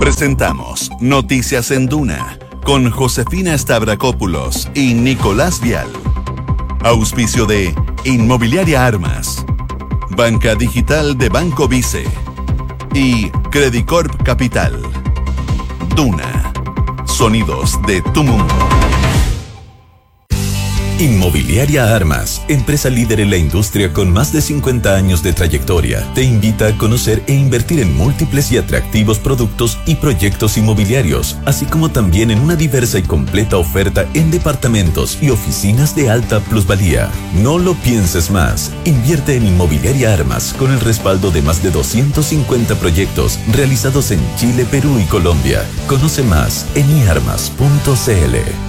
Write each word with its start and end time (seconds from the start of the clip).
Presentamos 0.00 0.92
Noticias 1.00 1.72
en 1.72 1.86
Duna 1.86 2.38
con 2.64 2.88
Josefina 2.88 3.58
Stavrakopoulos 3.58 4.70
y 4.72 4.94
Nicolás 4.94 5.60
Vial. 5.60 5.88
Auspicio 6.84 7.46
de 7.46 7.74
Inmobiliaria 8.04 8.86
Armas, 8.86 9.44
Banca 10.10 10.54
Digital 10.54 11.18
de 11.18 11.28
Banco 11.30 11.66
Vice 11.66 12.04
y 12.94 13.30
Credicorp 13.50 14.22
Capital. 14.22 14.80
Duna. 15.96 16.52
Sonidos 17.04 17.82
de 17.82 18.00
tu 18.00 18.22
mundo. 18.22 18.77
Inmobiliaria 21.00 21.94
Armas, 21.94 22.42
empresa 22.48 22.90
líder 22.90 23.20
en 23.20 23.30
la 23.30 23.36
industria 23.36 23.92
con 23.92 24.12
más 24.12 24.32
de 24.32 24.40
50 24.40 24.96
años 24.96 25.22
de 25.22 25.32
trayectoria, 25.32 26.04
te 26.12 26.24
invita 26.24 26.66
a 26.66 26.76
conocer 26.76 27.22
e 27.28 27.34
invertir 27.34 27.78
en 27.78 27.96
múltiples 27.96 28.50
y 28.50 28.58
atractivos 28.58 29.20
productos 29.20 29.78
y 29.86 29.94
proyectos 29.94 30.58
inmobiliarios, 30.58 31.38
así 31.44 31.66
como 31.66 31.90
también 31.90 32.32
en 32.32 32.40
una 32.40 32.56
diversa 32.56 32.98
y 32.98 33.02
completa 33.02 33.58
oferta 33.58 34.08
en 34.12 34.32
departamentos 34.32 35.18
y 35.22 35.30
oficinas 35.30 35.94
de 35.94 36.10
alta 36.10 36.40
plusvalía. 36.40 37.08
No 37.32 37.60
lo 37.60 37.74
pienses 37.74 38.32
más. 38.32 38.72
Invierte 38.84 39.36
en 39.36 39.46
Inmobiliaria 39.46 40.12
Armas 40.12 40.52
con 40.58 40.72
el 40.72 40.80
respaldo 40.80 41.30
de 41.30 41.42
más 41.42 41.62
de 41.62 41.70
250 41.70 42.74
proyectos 42.74 43.38
realizados 43.52 44.10
en 44.10 44.18
Chile, 44.34 44.66
Perú 44.68 44.98
y 44.98 45.04
Colombia. 45.04 45.64
Conoce 45.86 46.24
más 46.24 46.66
en 46.74 46.90
iarmas.cl. 46.98 48.67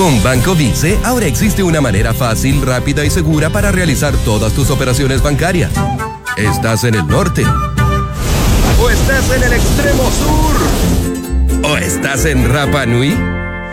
Con 0.00 0.22
Banco 0.22 0.54
Vice, 0.54 0.98
ahora 1.04 1.26
existe 1.26 1.62
una 1.62 1.82
manera 1.82 2.14
fácil, 2.14 2.62
rápida 2.62 3.04
y 3.04 3.10
segura 3.10 3.50
para 3.50 3.70
realizar 3.70 4.16
todas 4.24 4.54
tus 4.54 4.70
operaciones 4.70 5.22
bancarias. 5.22 5.70
¿Estás 6.38 6.84
en 6.84 6.94
el 6.94 7.06
norte? 7.06 7.44
¿O 8.80 8.88
estás 8.88 9.30
en 9.30 9.42
el 9.42 9.52
extremo 9.52 10.04
sur? 10.10 11.70
¿O 11.70 11.76
estás 11.76 12.24
en 12.24 12.48
Rapa 12.50 12.86
Nui? 12.86 13.14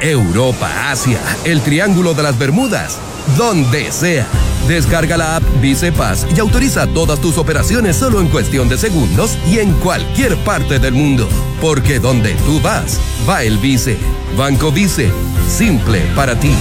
Europa, 0.02 0.92
Asia, 0.92 1.22
el 1.46 1.62
Triángulo 1.62 2.14
de 2.14 2.24
las 2.24 2.38
Bermudas, 2.38 2.98
donde 3.38 3.90
sea. 3.94 4.28
Descarga 4.68 5.16
la 5.16 5.38
app 5.38 5.44
Vice 5.62 5.94
Paz 5.94 6.28
y 6.36 6.42
autoriza 6.42 6.88
todas 6.88 7.22
tus 7.22 7.38
operaciones 7.38 7.96
solo 7.96 8.20
en 8.20 8.28
cuestión 8.28 8.68
de 8.68 8.78
segundos 8.78 9.38
y 9.50 9.60
en 9.60 9.72
cualquier 9.76 10.36
parte 10.40 10.78
del 10.78 10.94
mundo. 10.94 11.30
Porque 11.62 12.02
donde 12.02 12.34
tú 12.46 12.60
vas, 12.60 13.00
va 13.30 13.44
el 13.44 13.58
Vice. 13.60 13.98
Banco 14.36 14.74
Vice, 14.74 15.10
simple 15.48 16.02
para 16.16 16.40
ti. 16.40 16.54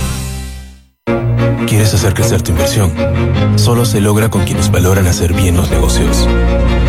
¿Quieres 1.66 1.92
hacer 1.92 2.14
crecer 2.14 2.42
tu 2.42 2.52
inversión? 2.52 2.92
Solo 3.56 3.84
se 3.84 4.00
logra 4.00 4.30
con 4.30 4.44
quienes 4.44 4.70
valoran 4.70 5.06
hacer 5.06 5.32
bien 5.32 5.56
los 5.56 5.70
negocios. 5.70 6.26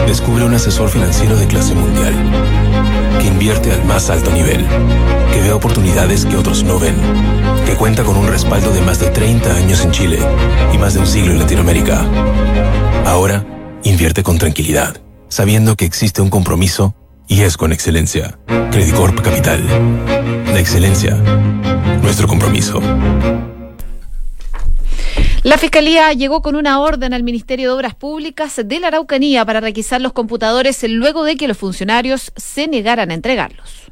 Descubre 0.05 0.45
un 0.45 0.53
asesor 0.53 0.89
financiero 0.89 1.35
de 1.35 1.47
clase 1.47 1.73
mundial 1.73 2.13
que 3.19 3.27
invierte 3.27 3.71
al 3.71 3.83
más 3.85 4.09
alto 4.09 4.31
nivel, 4.31 4.65
que 5.33 5.41
ve 5.41 5.51
oportunidades 5.51 6.25
que 6.25 6.37
otros 6.37 6.63
no 6.63 6.79
ven, 6.79 6.95
que 7.65 7.73
cuenta 7.75 8.03
con 8.03 8.15
un 8.15 8.27
respaldo 8.27 8.71
de 8.71 8.81
más 8.81 8.99
de 8.99 9.09
30 9.09 9.55
años 9.55 9.83
en 9.83 9.91
Chile 9.91 10.19
y 10.73 10.77
más 10.77 10.93
de 10.93 10.99
un 10.99 11.07
siglo 11.07 11.31
en 11.31 11.39
Latinoamérica. 11.39 12.05
Ahora, 13.05 13.45
invierte 13.83 14.23
con 14.23 14.37
tranquilidad, 14.37 15.01
sabiendo 15.29 15.75
que 15.75 15.85
existe 15.85 16.21
un 16.21 16.29
compromiso 16.29 16.93
y 17.27 17.41
es 17.41 17.57
con 17.57 17.73
excelencia. 17.73 18.37
Credicorp 18.71 19.19
Capital. 19.21 19.63
La 20.45 20.59
excelencia. 20.59 21.17
Nuestro 22.07 22.29
compromiso. 22.29 22.81
La 25.43 25.57
Fiscalía 25.57 26.13
llegó 26.13 26.41
con 26.41 26.55
una 26.55 26.79
orden 26.79 27.13
al 27.13 27.21
Ministerio 27.21 27.67
de 27.67 27.75
Obras 27.75 27.95
Públicas 27.95 28.61
de 28.63 28.79
la 28.79 28.87
Araucanía 28.87 29.43
para 29.43 29.59
requisar 29.59 29.99
los 29.99 30.13
computadores 30.13 30.85
luego 30.87 31.25
de 31.25 31.35
que 31.35 31.49
los 31.49 31.57
funcionarios 31.57 32.31
se 32.37 32.69
negaran 32.69 33.11
a 33.11 33.13
entregarlos. 33.13 33.87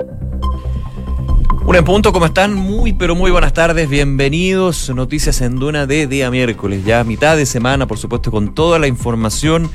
Un 1.65 1.75
en 1.75 1.83
punto, 1.83 2.13
¿cómo 2.13 2.27
están? 2.27 2.53
Muy, 2.53 2.93
pero 2.93 3.15
muy 3.15 3.31
buenas 3.31 3.51
tardes, 3.51 3.89
bienvenidos. 3.89 4.89
Noticias 4.91 5.41
en 5.41 5.57
Duna 5.57 5.85
de 5.85 6.07
día 6.07 6.31
miércoles, 6.31 6.85
ya 6.85 7.03
mitad 7.03 7.35
de 7.35 7.45
semana, 7.45 7.85
por 7.85 7.97
supuesto, 7.97 8.31
con 8.31 8.55
toda 8.55 8.79
la 8.79 8.87
información 8.87 9.69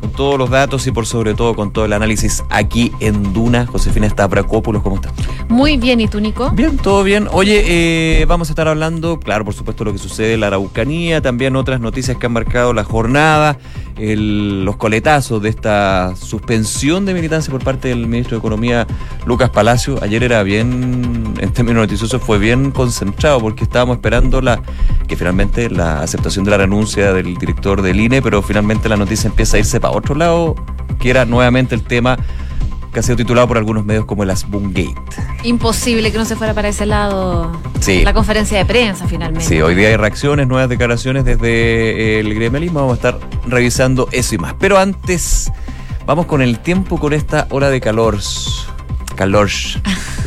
con 0.00 0.10
todos 0.12 0.38
los 0.38 0.50
datos 0.50 0.86
y 0.86 0.92
por 0.92 1.06
sobre 1.06 1.34
todo 1.34 1.54
con 1.54 1.72
todo 1.72 1.84
el 1.84 1.92
análisis 1.92 2.42
aquí 2.48 2.92
en 3.00 3.32
Duna. 3.32 3.66
Josefina 3.66 4.08
Stavrakopoulos, 4.08 4.82
¿cómo 4.82 4.96
estás? 4.96 5.12
Muy 5.48 5.76
bien, 5.76 6.00
¿y 6.00 6.08
tú, 6.08 6.20
Nico? 6.20 6.50
Bien, 6.50 6.76
todo 6.76 7.02
bien. 7.02 7.28
Oye, 7.32 7.64
eh, 7.66 8.24
vamos 8.26 8.48
a 8.48 8.52
estar 8.52 8.68
hablando, 8.68 9.18
claro, 9.20 9.44
por 9.44 9.54
supuesto, 9.54 9.84
lo 9.84 9.92
que 9.92 9.98
sucede 9.98 10.34
en 10.34 10.40
la 10.40 10.48
Araucanía, 10.48 11.20
también 11.20 11.56
otras 11.56 11.80
noticias 11.80 12.16
que 12.16 12.26
han 12.26 12.32
marcado 12.32 12.72
la 12.72 12.84
jornada, 12.84 13.58
los 13.96 14.76
coletazos 14.76 15.42
de 15.42 15.48
esta 15.48 16.14
suspensión 16.16 17.04
de 17.04 17.14
militancia 17.14 17.50
por 17.50 17.62
parte 17.62 17.88
del 17.88 18.06
ministro 18.06 18.36
de 18.36 18.38
Economía, 18.38 18.86
Lucas 19.26 19.50
Palacio. 19.50 19.98
Ayer 20.02 20.22
era 20.22 20.42
bien, 20.42 21.34
en 21.38 21.52
términos 21.52 21.82
noticiosos, 21.82 22.22
fue 22.22 22.38
bien 22.38 22.70
concentrado 22.70 23.40
porque 23.40 23.64
estábamos 23.64 23.96
esperando 23.96 24.40
la 24.40 24.62
que 25.06 25.16
finalmente 25.16 25.68
la 25.70 26.02
aceptación 26.02 26.44
de 26.44 26.52
la 26.52 26.58
renuncia 26.58 27.12
del 27.12 27.36
director 27.36 27.82
del 27.82 28.00
INE, 28.00 28.22
pero 28.22 28.42
finalmente 28.42 28.88
la 28.88 28.96
noticia 28.96 29.28
empieza 29.28 29.56
a 29.56 29.60
irse 29.60 29.80
para 29.80 29.94
otro 29.94 30.14
lado, 30.14 30.54
que 30.98 31.10
era 31.10 31.24
nuevamente 31.24 31.74
el 31.74 31.82
tema 31.82 32.18
que 32.92 33.00
ha 33.00 33.02
sido 33.02 33.16
titulado 33.16 33.46
por 33.46 33.56
algunos 33.56 33.84
medios 33.84 34.04
como 34.04 34.22
el 34.22 34.30
Asbun 34.30 34.72
Gate. 34.72 34.94
Imposible 35.44 36.10
que 36.10 36.18
no 36.18 36.24
se 36.24 36.36
fuera 36.36 36.54
para 36.54 36.68
ese 36.68 36.86
lado 36.86 37.52
sí. 37.80 38.02
la 38.02 38.12
conferencia 38.12 38.58
de 38.58 38.64
prensa 38.64 39.06
finalmente. 39.06 39.46
Sí, 39.46 39.60
hoy 39.60 39.74
día 39.74 39.88
hay 39.88 39.96
reacciones, 39.96 40.48
nuevas 40.48 40.68
declaraciones 40.68 41.24
desde 41.24 42.20
el 42.20 42.34
gremialismo, 42.34 42.80
vamos 42.80 42.94
a 42.94 42.96
estar 42.96 43.18
revisando 43.46 44.08
eso 44.12 44.34
y 44.34 44.38
más. 44.38 44.54
Pero 44.58 44.78
antes, 44.78 45.50
vamos 46.06 46.26
con 46.26 46.42
el 46.42 46.58
tiempo 46.58 46.98
con 46.98 47.12
esta 47.12 47.46
hora 47.50 47.70
de 47.70 47.80
calor. 47.80 48.18
Calor, 49.20 49.50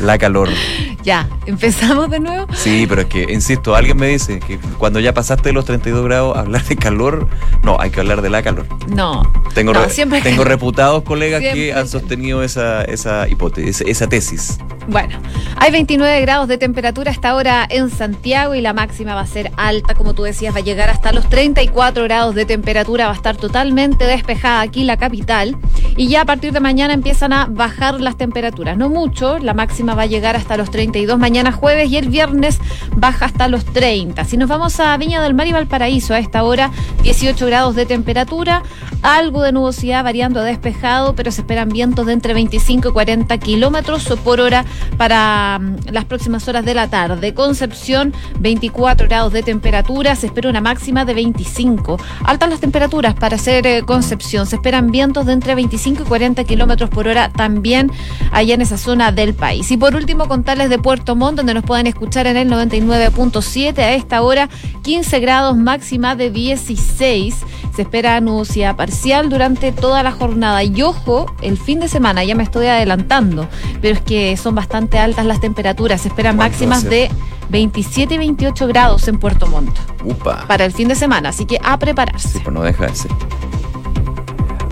la 0.00 0.18
calor. 0.18 0.48
Ya, 1.04 1.28
¿empezamos 1.44 2.08
de 2.08 2.18
nuevo? 2.18 2.46
Sí, 2.54 2.86
pero 2.88 3.02
es 3.02 3.08
que, 3.08 3.26
insisto, 3.30 3.76
alguien 3.76 3.98
me 3.98 4.06
dice 4.08 4.40
que 4.40 4.58
cuando 4.78 5.00
ya 5.00 5.12
pasaste 5.12 5.52
los 5.52 5.66
32 5.66 6.02
grados, 6.02 6.34
hablar 6.38 6.64
de 6.64 6.76
calor, 6.76 7.28
no, 7.62 7.78
hay 7.78 7.90
que 7.90 8.00
hablar 8.00 8.22
de 8.22 8.30
la 8.30 8.42
calor. 8.42 8.66
No. 8.88 9.30
Tengo, 9.52 9.74
tengo 10.22 10.44
reputados 10.44 11.02
colegas 11.02 11.42
que 11.42 11.74
han 11.74 11.88
sostenido 11.88 12.42
esa, 12.42 12.84
esa 12.84 13.28
hipótesis, 13.28 13.82
esa 13.86 14.08
tesis. 14.08 14.58
Bueno, 14.86 15.18
hay 15.56 15.70
29 15.70 16.20
grados 16.22 16.48
de 16.48 16.58
temperatura 16.58 17.10
hasta 17.10 17.30
ahora 17.30 17.66
en 17.68 17.90
Santiago 17.90 18.54
y 18.54 18.60
la 18.60 18.72
máxima 18.72 19.14
va 19.14 19.22
a 19.22 19.26
ser 19.26 19.50
alta, 19.56 19.94
como 19.94 20.14
tú 20.14 20.24
decías, 20.24 20.54
va 20.54 20.58
a 20.58 20.62
llegar 20.62 20.90
hasta 20.90 21.12
los 21.12 21.28
34 21.28 22.04
grados 22.04 22.34
de 22.34 22.44
temperatura, 22.44 23.06
va 23.06 23.12
a 23.12 23.16
estar 23.16 23.36
totalmente 23.36 24.04
despejada 24.06 24.60
aquí 24.60 24.84
la 24.84 24.96
capital 24.96 25.56
y 25.96 26.08
ya 26.08 26.22
a 26.22 26.24
partir 26.24 26.52
de 26.52 26.60
mañana 26.60 26.92
empiezan 26.92 27.32
a 27.32 27.46
bajar 27.46 28.00
las 28.00 28.18
temperaturas, 28.18 28.76
no 28.76 28.83
mucho, 28.88 29.38
la 29.38 29.54
máxima 29.54 29.94
va 29.94 30.02
a 30.02 30.06
llegar 30.06 30.36
hasta 30.36 30.56
los 30.56 30.70
30 30.70 30.94
mañana 31.18 31.52
jueves 31.52 31.90
y 31.90 31.96
el 31.96 32.08
viernes 32.08 32.58
baja 32.94 33.26
hasta 33.26 33.48
los 33.48 33.64
30. 33.64 34.24
Si 34.24 34.36
nos 34.36 34.48
vamos 34.48 34.78
a 34.80 34.96
Viña 34.96 35.22
del 35.22 35.34
Mar 35.34 35.46
y 35.46 35.52
Valparaíso, 35.52 36.14
a 36.14 36.18
esta 36.18 36.44
hora 36.44 36.70
18 37.02 37.46
grados 37.46 37.74
de 37.74 37.84
temperatura, 37.84 38.62
algo 39.02 39.42
de 39.42 39.52
nubosidad 39.52 40.04
variando 40.04 40.40
a 40.40 40.44
despejado, 40.44 41.14
pero 41.14 41.30
se 41.30 41.42
esperan 41.42 41.68
vientos 41.68 42.06
de 42.06 42.12
entre 42.12 42.32
25 42.32 42.88
y 42.88 42.92
40 42.92 43.38
kilómetros 43.38 44.06
por 44.24 44.40
hora 44.40 44.64
para 44.96 45.58
mm, 45.60 45.92
las 45.92 46.04
próximas 46.04 46.46
horas 46.48 46.64
de 46.64 46.74
la 46.74 46.88
tarde. 46.88 47.34
Concepción, 47.34 48.14
24 48.40 49.08
grados 49.08 49.32
de 49.32 49.42
temperatura, 49.42 50.16
se 50.16 50.26
espera 50.26 50.48
una 50.48 50.60
máxima 50.60 51.04
de 51.04 51.14
25. 51.14 51.98
Altas 52.24 52.48
las 52.48 52.60
temperaturas 52.60 53.14
para 53.14 53.36
hacer 53.36 53.66
eh, 53.66 53.82
Concepción, 53.82 54.46
se 54.46 54.56
esperan 54.56 54.90
vientos 54.90 55.26
de 55.26 55.32
entre 55.32 55.54
25 55.54 56.04
y 56.04 56.06
40 56.06 56.44
kilómetros 56.44 56.88
por 56.90 57.08
hora 57.08 57.30
también 57.30 57.90
allá 58.30 58.54
en 58.54 58.62
esa 58.62 58.73
zona 58.76 59.12
del 59.12 59.34
país. 59.34 59.70
Y 59.70 59.76
por 59.76 59.94
último, 59.94 60.28
contarles 60.28 60.70
de 60.70 60.78
Puerto 60.78 61.16
Montt, 61.16 61.36
donde 61.36 61.54
nos 61.54 61.64
pueden 61.64 61.86
escuchar 61.86 62.26
en 62.26 62.36
el 62.36 62.50
99.7 62.50 63.78
a 63.78 63.92
esta 63.92 64.22
hora, 64.22 64.48
15 64.82 65.20
grados 65.20 65.56
máxima 65.56 66.16
de 66.16 66.30
16. 66.30 67.36
Se 67.74 67.82
espera 67.82 68.20
nubosidad 68.20 68.76
parcial 68.76 69.28
durante 69.28 69.72
toda 69.72 70.02
la 70.02 70.12
jornada. 70.12 70.62
Y 70.62 70.82
ojo, 70.82 71.26
el 71.42 71.58
fin 71.58 71.80
de 71.80 71.88
semana, 71.88 72.24
ya 72.24 72.34
me 72.34 72.42
estoy 72.42 72.66
adelantando, 72.66 73.48
pero 73.80 73.94
es 73.94 74.00
que 74.00 74.36
son 74.36 74.54
bastante 74.54 74.98
altas 74.98 75.26
las 75.26 75.40
temperaturas. 75.40 76.02
Se 76.02 76.08
esperan 76.08 76.36
máximas 76.36 76.84
de 76.84 77.10
27 77.50 78.14
y 78.14 78.18
28 78.18 78.66
grados 78.68 79.08
en 79.08 79.18
Puerto 79.18 79.46
Montt. 79.46 79.76
Upa. 80.04 80.44
Para 80.46 80.64
el 80.64 80.72
fin 80.72 80.88
de 80.88 80.94
semana, 80.94 81.30
así 81.30 81.46
que 81.46 81.58
a 81.62 81.78
prepararse. 81.78 82.28
Sí, 82.28 82.38
pues 82.42 82.54
no 82.54 82.62
deja 82.62 82.86
de 82.86 82.94
ser. 82.94 83.10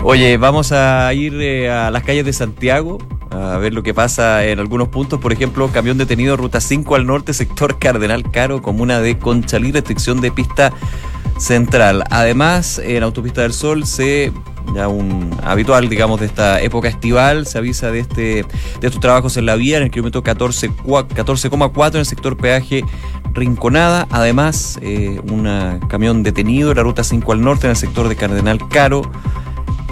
Oye, 0.05 0.35
vamos 0.37 0.73
a 0.73 1.13
ir 1.13 1.33
eh, 1.41 1.71
a 1.71 1.89
las 1.89 2.03
calles 2.03 2.25
de 2.25 2.33
Santiago 2.33 2.97
a 3.33 3.57
ver 3.57 3.73
lo 3.73 3.83
que 3.83 3.93
pasa 3.93 4.45
en 4.45 4.59
algunos 4.59 4.89
puntos. 4.89 5.19
Por 5.19 5.33
ejemplo, 5.33 5.69
camión 5.69 5.97
detenido 5.97 6.37
ruta 6.37 6.61
5 6.61 6.95
al 6.95 7.05
norte, 7.05 7.33
sector 7.33 7.79
Cardenal 7.79 8.29
Caro, 8.31 8.61
comuna 8.61 8.99
de 8.99 9.17
Conchalí, 9.17 9.71
restricción 9.71 10.21
de 10.21 10.31
pista 10.31 10.71
central. 11.37 12.03
Además, 12.09 12.79
en 12.79 13.03
Autopista 13.03 13.41
del 13.41 13.53
Sol 13.53 13.85
se 13.85 14.31
ya 14.73 14.87
un 14.87 15.29
habitual, 15.43 15.89
digamos, 15.89 16.19
de 16.19 16.27
esta 16.27 16.61
época 16.61 16.87
estival, 16.87 17.45
se 17.45 17.57
avisa 17.57 17.91
de 17.91 17.99
este 17.99 18.23
de 18.23 18.87
estos 18.87 19.01
trabajos 19.01 19.35
en 19.35 19.45
la 19.45 19.55
vía 19.55 19.77
en 19.77 19.83
el 19.83 19.91
kilómetro 19.91 20.23
14,4 20.23 21.93
en 21.93 21.99
el 21.99 22.05
sector 22.05 22.37
peaje 22.37 22.83
Rinconada. 23.33 24.07
Además, 24.09 24.79
eh, 24.81 25.19
un 25.29 25.79
camión 25.89 26.23
detenido 26.23 26.71
en 26.71 26.77
la 26.77 26.83
ruta 26.83 27.03
5 27.03 27.31
al 27.33 27.41
norte 27.41 27.67
en 27.67 27.71
el 27.71 27.77
sector 27.77 28.07
de 28.07 28.15
Cardenal 28.15 28.67
Caro 28.69 29.01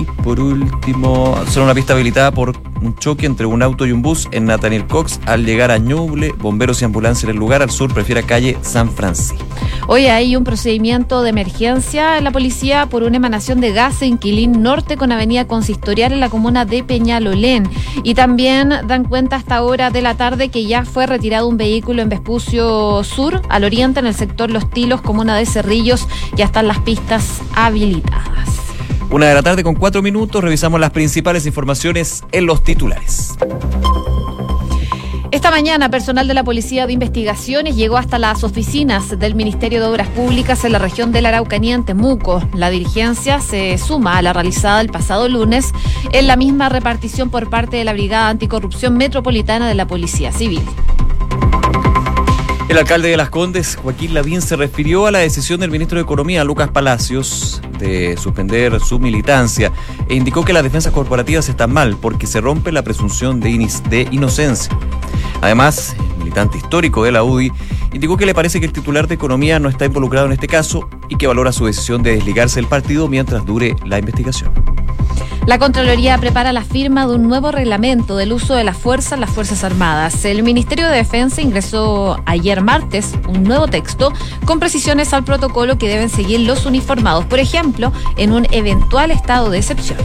Y 0.01 0.05
por 0.23 0.39
último, 0.39 1.35
son 1.49 1.63
una 1.63 1.75
pista 1.75 1.93
habilitada 1.93 2.31
por 2.31 2.53
un 2.81 2.95
choque 2.95 3.27
entre 3.27 3.45
un 3.45 3.61
auto 3.61 3.85
y 3.85 3.91
un 3.91 4.01
bus 4.01 4.27
en 4.31 4.45
Nathaniel 4.45 4.87
Cox. 4.87 5.19
Al 5.25 5.45
llegar 5.45 5.69
a 5.69 5.77
Ñuble, 5.77 6.33
bomberos 6.39 6.81
y 6.81 6.85
ambulancia 6.85 7.27
en 7.27 7.31
el 7.31 7.37
lugar, 7.37 7.61
al 7.61 7.69
sur 7.69 7.93
prefiere 7.93 8.23
calle 8.23 8.57
San 8.61 8.89
Francisco. 8.89 9.45
Hoy 9.87 10.07
hay 10.07 10.35
un 10.35 10.43
procedimiento 10.43 11.21
de 11.21 11.29
emergencia 11.29 12.17
en 12.17 12.23
la 12.23 12.31
policía 12.31 12.87
por 12.87 13.03
una 13.03 13.17
emanación 13.17 13.61
de 13.61 13.73
gas 13.73 14.01
en 14.01 14.17
Quilín 14.17 14.63
Norte 14.63 14.97
con 14.97 15.11
avenida 15.11 15.45
Consistorial 15.45 16.13
en 16.13 16.19
la 16.19 16.29
comuna 16.29 16.65
de 16.65 16.83
Peñalolén. 16.83 17.69
Y 18.03 18.15
también 18.15 18.73
dan 18.87 19.03
cuenta 19.03 19.35
hasta 19.35 19.57
ahora 19.57 19.91
de 19.91 20.01
la 20.01 20.15
tarde 20.15 20.49
que 20.49 20.65
ya 20.65 20.85
fue 20.85 21.05
retirado 21.05 21.47
un 21.47 21.57
vehículo 21.57 22.01
en 22.01 22.09
Vespucio 22.09 23.03
Sur, 23.03 23.41
al 23.49 23.63
oriente, 23.63 23.99
en 23.99 24.07
el 24.07 24.15
sector 24.15 24.49
Los 24.49 24.69
Tilos, 24.69 25.01
comuna 25.01 25.35
de 25.35 25.45
Cerrillos. 25.45 26.07
Ya 26.35 26.45
están 26.45 26.67
las 26.67 26.79
pistas 26.79 27.41
habilitadas. 27.53 28.30
Una 29.11 29.27
de 29.27 29.33
la 29.33 29.43
tarde 29.43 29.61
con 29.61 29.75
cuatro 29.75 30.01
minutos, 30.01 30.41
revisamos 30.41 30.79
las 30.79 30.91
principales 30.91 31.45
informaciones 31.45 32.23
en 32.31 32.45
los 32.45 32.63
titulares. 32.63 33.35
Esta 35.31 35.51
mañana, 35.51 35.89
personal 35.89 36.29
de 36.29 36.33
la 36.33 36.45
Policía 36.45 36.87
de 36.87 36.93
Investigaciones 36.93 37.75
llegó 37.75 37.97
hasta 37.97 38.19
las 38.19 38.45
oficinas 38.45 39.19
del 39.19 39.35
Ministerio 39.35 39.81
de 39.81 39.87
Obras 39.87 40.07
Públicas 40.09 40.63
en 40.63 40.71
la 40.71 40.79
región 40.79 41.11
de 41.11 41.21
la 41.21 41.29
Araucanía, 41.29 41.75
en 41.75 41.83
Temuco. 41.83 42.41
La 42.53 42.69
dirigencia 42.69 43.41
se 43.41 43.77
suma 43.77 44.17
a 44.17 44.21
la 44.21 44.31
realizada 44.31 44.79
el 44.79 44.89
pasado 44.89 45.27
lunes 45.27 45.73
en 46.13 46.27
la 46.27 46.37
misma 46.37 46.69
repartición 46.69 47.29
por 47.29 47.49
parte 47.49 47.75
de 47.75 47.83
la 47.83 47.91
Brigada 47.91 48.29
Anticorrupción 48.29 48.95
Metropolitana 48.95 49.67
de 49.67 49.75
la 49.75 49.87
Policía 49.87 50.31
Civil. 50.31 50.63
El 52.71 52.77
alcalde 52.77 53.09
de 53.09 53.17
Las 53.17 53.29
Condes, 53.29 53.75
Joaquín 53.75 54.13
Lavín, 54.13 54.41
se 54.41 54.55
refirió 54.55 55.05
a 55.05 55.11
la 55.11 55.19
decisión 55.19 55.59
del 55.59 55.71
ministro 55.71 55.97
de 55.97 56.03
Economía, 56.03 56.45
Lucas 56.45 56.69
Palacios, 56.69 57.61
de 57.77 58.15
suspender 58.15 58.79
su 58.79 58.97
militancia 58.97 59.73
e 60.07 60.15
indicó 60.15 60.45
que 60.45 60.53
las 60.53 60.63
defensas 60.63 60.93
corporativas 60.93 61.49
están 61.49 61.73
mal 61.73 61.97
porque 61.97 62.27
se 62.27 62.39
rompe 62.39 62.71
la 62.71 62.81
presunción 62.81 63.41
de, 63.41 63.69
de 63.89 64.07
inocencia. 64.11 64.71
Además, 65.41 65.97
el 65.99 66.19
militante 66.19 66.59
histórico 66.59 67.03
de 67.03 67.11
la 67.11 67.25
UDI 67.25 67.51
indicó 67.91 68.15
que 68.15 68.25
le 68.25 68.33
parece 68.33 68.61
que 68.61 68.67
el 68.67 68.71
titular 68.71 69.05
de 69.05 69.15
Economía 69.15 69.59
no 69.59 69.67
está 69.67 69.83
involucrado 69.83 70.27
en 70.27 70.31
este 70.31 70.47
caso 70.47 70.87
y 71.09 71.17
que 71.17 71.27
valora 71.27 71.51
su 71.51 71.65
decisión 71.65 72.03
de 72.03 72.15
desligarse 72.15 72.61
del 72.61 72.69
partido 72.69 73.09
mientras 73.09 73.45
dure 73.45 73.75
la 73.83 73.99
investigación. 73.99 74.53
La 75.47 75.57
Contraloría 75.57 76.19
prepara 76.19 76.53
la 76.53 76.63
firma 76.63 77.07
de 77.07 77.15
un 77.15 77.23
nuevo 77.23 77.51
reglamento 77.51 78.15
del 78.15 78.31
uso 78.31 78.53
de 78.53 78.63
la 78.63 78.75
fuerza 78.75 79.15
en 79.15 79.21
las 79.21 79.31
Fuerzas 79.31 79.63
Armadas. 79.63 80.23
El 80.23 80.43
Ministerio 80.43 80.87
de 80.87 80.95
Defensa 80.95 81.41
ingresó 81.41 82.21
ayer 82.27 82.61
martes 82.61 83.15
un 83.27 83.43
nuevo 83.43 83.67
texto 83.67 84.13
con 84.45 84.59
precisiones 84.59 85.13
al 85.13 85.23
protocolo 85.23 85.79
que 85.79 85.89
deben 85.89 86.09
seguir 86.09 86.41
los 86.41 86.67
uniformados, 86.67 87.25
por 87.25 87.39
ejemplo, 87.39 87.91
en 88.17 88.33
un 88.33 88.45
eventual 88.51 89.09
estado 89.09 89.49
de 89.49 89.57
excepción. 89.57 89.97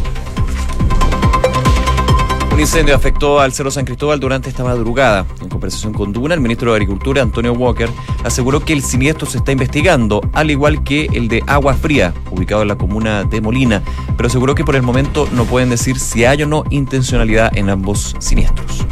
Un 2.56 2.60
incendio 2.60 2.96
afectó 2.96 3.38
al 3.38 3.52
Cerro 3.52 3.70
San 3.70 3.84
Cristóbal 3.84 4.18
durante 4.18 4.48
esta 4.48 4.64
madrugada. 4.64 5.26
En 5.42 5.50
conversación 5.50 5.92
con 5.92 6.14
Duna, 6.14 6.32
el 6.32 6.40
ministro 6.40 6.70
de 6.70 6.76
Agricultura, 6.76 7.20
Antonio 7.20 7.52
Walker, 7.52 7.90
aseguró 8.24 8.64
que 8.64 8.72
el 8.72 8.82
siniestro 8.82 9.26
se 9.26 9.36
está 9.36 9.52
investigando, 9.52 10.22
al 10.32 10.50
igual 10.50 10.82
que 10.82 11.06
el 11.12 11.28
de 11.28 11.42
Agua 11.46 11.74
Fría, 11.74 12.14
ubicado 12.30 12.62
en 12.62 12.68
la 12.68 12.78
comuna 12.78 13.24
de 13.24 13.42
Molina, 13.42 13.82
pero 14.16 14.28
aseguró 14.28 14.54
que 14.54 14.64
por 14.64 14.74
el 14.74 14.80
momento 14.80 15.28
no 15.32 15.44
pueden 15.44 15.68
decir 15.68 15.98
si 15.98 16.24
hay 16.24 16.44
o 16.44 16.46
no 16.46 16.64
intencionalidad 16.70 17.54
en 17.54 17.68
ambos 17.68 18.16
siniestros. 18.20 18.86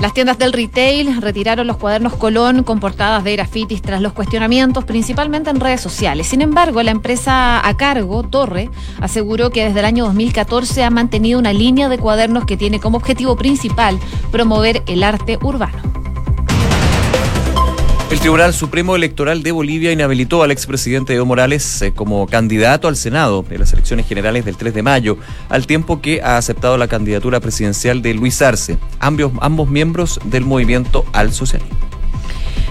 Las 0.00 0.12
tiendas 0.12 0.38
del 0.38 0.52
retail 0.52 1.22
retiraron 1.22 1.66
los 1.66 1.78
cuadernos 1.78 2.14
Colón 2.16 2.64
con 2.64 2.80
portadas 2.80 3.24
de 3.24 3.32
grafitis 3.32 3.80
tras 3.80 4.02
los 4.02 4.12
cuestionamientos, 4.12 4.84
principalmente 4.84 5.48
en 5.48 5.58
redes 5.58 5.80
sociales. 5.80 6.26
Sin 6.26 6.42
embargo, 6.42 6.82
la 6.82 6.90
empresa 6.90 7.66
a 7.66 7.76
cargo, 7.76 8.22
Torre, 8.22 8.70
aseguró 9.00 9.50
que 9.50 9.64
desde 9.64 9.80
el 9.80 9.86
año 9.86 10.04
2014 10.04 10.84
ha 10.84 10.90
mantenido 10.90 11.38
una 11.38 11.54
línea 11.54 11.88
de 11.88 11.98
cuadernos 11.98 12.44
que 12.44 12.58
tiene 12.58 12.78
como 12.78 12.98
objetivo 12.98 13.36
principal 13.36 13.98
promover 14.30 14.82
el 14.86 15.02
arte 15.02 15.38
urbano. 15.42 15.95
El 18.08 18.20
Tribunal 18.20 18.54
Supremo 18.54 18.94
Electoral 18.94 19.42
de 19.42 19.50
Bolivia 19.50 19.90
inhabilitó 19.90 20.44
al 20.44 20.52
expresidente 20.52 21.12
Evo 21.12 21.26
Morales 21.26 21.82
eh, 21.82 21.92
como 21.92 22.28
candidato 22.28 22.86
al 22.86 22.96
Senado 22.96 23.44
en 23.50 23.58
las 23.58 23.72
elecciones 23.72 24.06
generales 24.06 24.44
del 24.44 24.56
3 24.56 24.72
de 24.74 24.82
mayo, 24.84 25.18
al 25.48 25.66
tiempo 25.66 26.00
que 26.00 26.22
ha 26.22 26.36
aceptado 26.36 26.78
la 26.78 26.86
candidatura 26.86 27.40
presidencial 27.40 28.02
de 28.02 28.14
Luis 28.14 28.40
Arce, 28.42 28.78
ambos, 29.00 29.32
ambos 29.40 29.68
miembros 29.68 30.20
del 30.24 30.44
movimiento 30.44 31.04
Al 31.12 31.32
Socialismo. 31.32 31.76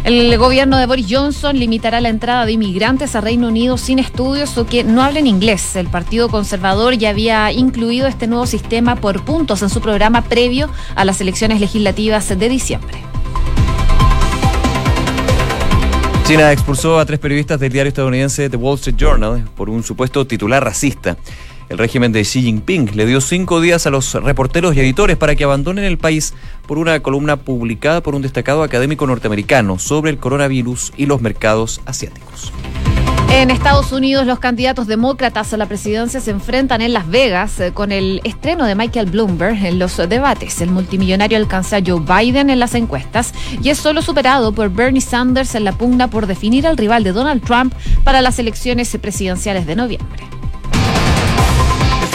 El 0.06 0.38
gobierno 0.38 0.78
de 0.78 0.86
Boris 0.86 1.08
Johnson 1.10 1.60
limitará 1.60 2.00
la 2.00 2.10
entrada 2.10 2.46
de 2.46 2.54
inmigrantes 2.54 3.14
a 3.16 3.22
Reino 3.22 3.50
Unido 3.50 3.78
sin 3.78 4.00
estudios 4.00 4.58
o 4.58 4.66
que 4.66 4.86
no 4.86 5.04
hablen 5.04 5.28
inglés. 5.28 5.76
El 5.76 5.88
Partido 5.88 6.30
Conservador 6.30 6.94
ya 6.94 7.10
había 7.10 7.52
incluido 7.52 8.08
este 8.08 8.28
nuevo 8.28 8.46
sistema 8.46 8.96
por 8.96 9.26
puntos 9.26 9.62
en 9.64 9.70
su 9.70 9.82
programa 9.82 10.22
previo 10.22 10.70
a 10.96 11.04
las 11.04 11.20
elecciones 11.20 11.60
legislativas 11.60 12.30
de 12.30 12.48
diciembre. 12.48 13.00
China 16.26 16.52
expulsó 16.52 16.98
a 16.98 17.06
tres 17.06 17.20
periodistas 17.20 17.60
del 17.60 17.72
diario 17.72 17.90
estadounidense 17.90 18.50
The 18.50 18.58
Wall 18.58 18.78
Street 18.78 18.98
Journal 18.98 19.48
por 19.56 19.70
un 19.70 19.84
supuesto 19.84 20.26
titular 20.26 20.64
racista. 20.64 21.18
El 21.70 21.78
régimen 21.78 22.12
de 22.12 22.24
Xi 22.24 22.42
Jinping 22.42 22.96
le 22.96 23.06
dio 23.06 23.22
cinco 23.22 23.62
días 23.62 23.86
a 23.86 23.92
los 23.92 24.12
reporteros 24.16 24.76
y 24.76 24.80
editores 24.80 25.18
para 25.18 25.36
que 25.36 25.44
abandonen 25.44 25.84
el 25.84 26.00
país 26.00 26.34
por 26.66 26.80
una 26.80 27.00
columna 27.02 27.36
publicada 27.38 28.02
por 28.02 28.16
un 28.16 28.24
destacado 28.24 28.64
académico 28.64 29.06
norteamericano 29.06 29.78
sobre 29.78 30.10
el 30.10 30.18
coronavirus 30.18 30.94
y 30.98 31.06
los 31.06 31.22
mercados 31.22 31.80
asiáticos. 31.86 32.52
En 33.30 33.52
Estados 33.52 33.92
Unidos, 33.92 34.26
los 34.26 34.40
candidatos 34.40 34.88
demócratas 34.88 35.54
a 35.54 35.58
la 35.58 35.66
presidencia 35.66 36.22
se 36.22 36.32
enfrentan 36.32 36.82
en 36.82 36.94
Las 36.94 37.08
Vegas 37.08 37.60
eh, 37.60 37.72
con 37.74 37.92
el 37.92 38.22
estreno 38.24 38.66
de 38.66 38.76
Michael 38.76 39.08
Bloomberg 39.08 39.66
en 39.66 39.78
los 39.78 39.98
debates. 39.98 40.62
El 40.62 40.72
multimillonario 40.72 41.38
alcanza 41.38 41.78
a 41.78 41.82
Joe 41.86 42.00
Biden 42.00 42.50
en 42.50 42.60
las 42.60 42.76
encuestas 42.76 43.34
y 43.62 43.70
es 43.70 43.78
solo 43.78 44.02
superado 44.02 44.52
por 44.54 44.70
Bernie 44.70 45.02
Sanders 45.02 45.56
en 45.56 45.66
la 45.66 45.74
pugna 45.74 46.10
por 46.10 46.28
definir 46.28 46.66
al 46.66 46.78
rival 46.78 47.04
de 47.04 47.12
Donald 47.12 47.44
Trump 47.44 47.74
para 48.04 48.22
las 48.22 48.40
elecciones 48.40 48.96
presidenciales 49.02 49.66
de 49.66 49.76
noviembre. 49.76 50.35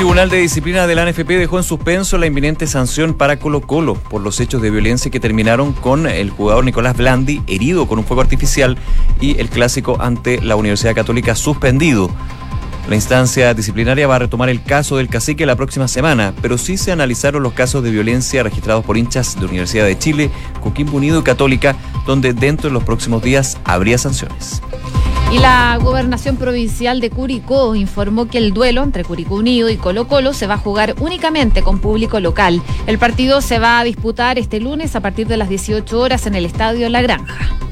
El 0.01 0.05
Tribunal 0.07 0.31
de 0.31 0.39
Disciplina 0.39 0.87
de 0.87 0.95
la 0.95 1.05
NFP 1.05 1.29
dejó 1.29 1.59
en 1.59 1.63
suspenso 1.63 2.17
la 2.17 2.25
inminente 2.25 2.67
sanción 2.67 3.13
para 3.13 3.39
Colo 3.39 3.61
Colo 3.61 3.97
por 3.97 4.23
los 4.23 4.41
hechos 4.41 4.63
de 4.63 4.71
violencia 4.71 5.11
que 5.11 5.21
terminaron 5.21 5.75
con 5.75 6.07
el 6.07 6.31
jugador 6.31 6.65
Nicolás 6.65 6.97
Blandi 6.97 7.43
herido 7.47 7.87
con 7.87 7.99
un 7.99 8.07
fuego 8.07 8.23
artificial 8.23 8.79
y 9.21 9.39
el 9.39 9.51
clásico 9.51 9.99
ante 10.01 10.41
la 10.41 10.57
Universidad 10.57 10.95
Católica 10.95 11.35
suspendido. 11.35 12.11
La 12.89 12.95
instancia 12.95 13.53
disciplinaria 13.53 14.07
va 14.07 14.17
a 14.17 14.21
retomar 14.21 14.49
el 14.49 14.63
caso 14.63 14.97
del 14.97 15.11
cacique 15.11 15.45
la 15.45 15.57
próxima 15.57 15.87
semana, 15.87 16.33
pero 16.41 16.57
sí 16.57 16.79
se 16.79 16.93
analizaron 16.93 17.43
los 17.43 17.53
casos 17.53 17.85
de 17.85 17.91
violencia 17.91 18.43
registrados 18.43 18.87
por 18.87 18.97
hinchas 18.97 19.39
de 19.39 19.45
Universidad 19.45 19.85
de 19.85 19.99
Chile, 19.99 20.31
Coquimbo 20.63 20.97
Unido 20.97 21.21
y 21.21 21.25
Católica, 21.25 21.77
donde 22.07 22.33
dentro 22.33 22.71
de 22.71 22.73
los 22.73 22.85
próximos 22.85 23.23
días 23.23 23.59
habría 23.65 23.99
sanciones. 23.99 24.63
Y 25.33 25.39
la 25.39 25.79
gobernación 25.81 26.37
provincial 26.37 27.01
de 27.01 27.09
Curicó 27.09 27.77
informó 27.77 28.27
que 28.27 28.39
el 28.39 28.53
duelo 28.53 28.83
entre 28.83 29.05
Curicó 29.05 29.37
Unido 29.37 29.71
y 29.71 29.77
Colo 29.77 30.09
Colo 30.09 30.33
se 30.33 30.49
va 30.49 30.55
a 30.55 30.59
jugar 30.59 30.97
únicamente 31.01 31.63
con 31.63 31.79
público 31.79 32.19
local. 32.19 32.61
El 32.89 32.99
partido 32.99 33.41
se 33.41 33.61
va 33.61 33.79
a 33.79 33.85
disputar 33.85 34.41
este 34.41 34.59
lunes 34.59 34.97
a 34.97 35.01
partir 35.01 35.29
de 35.29 35.37
las 35.37 35.49
18 35.49 36.01
horas 36.01 36.27
en 36.27 36.35
el 36.35 36.47
Estadio 36.47 36.89
La 36.89 37.01
Granja. 37.01 37.70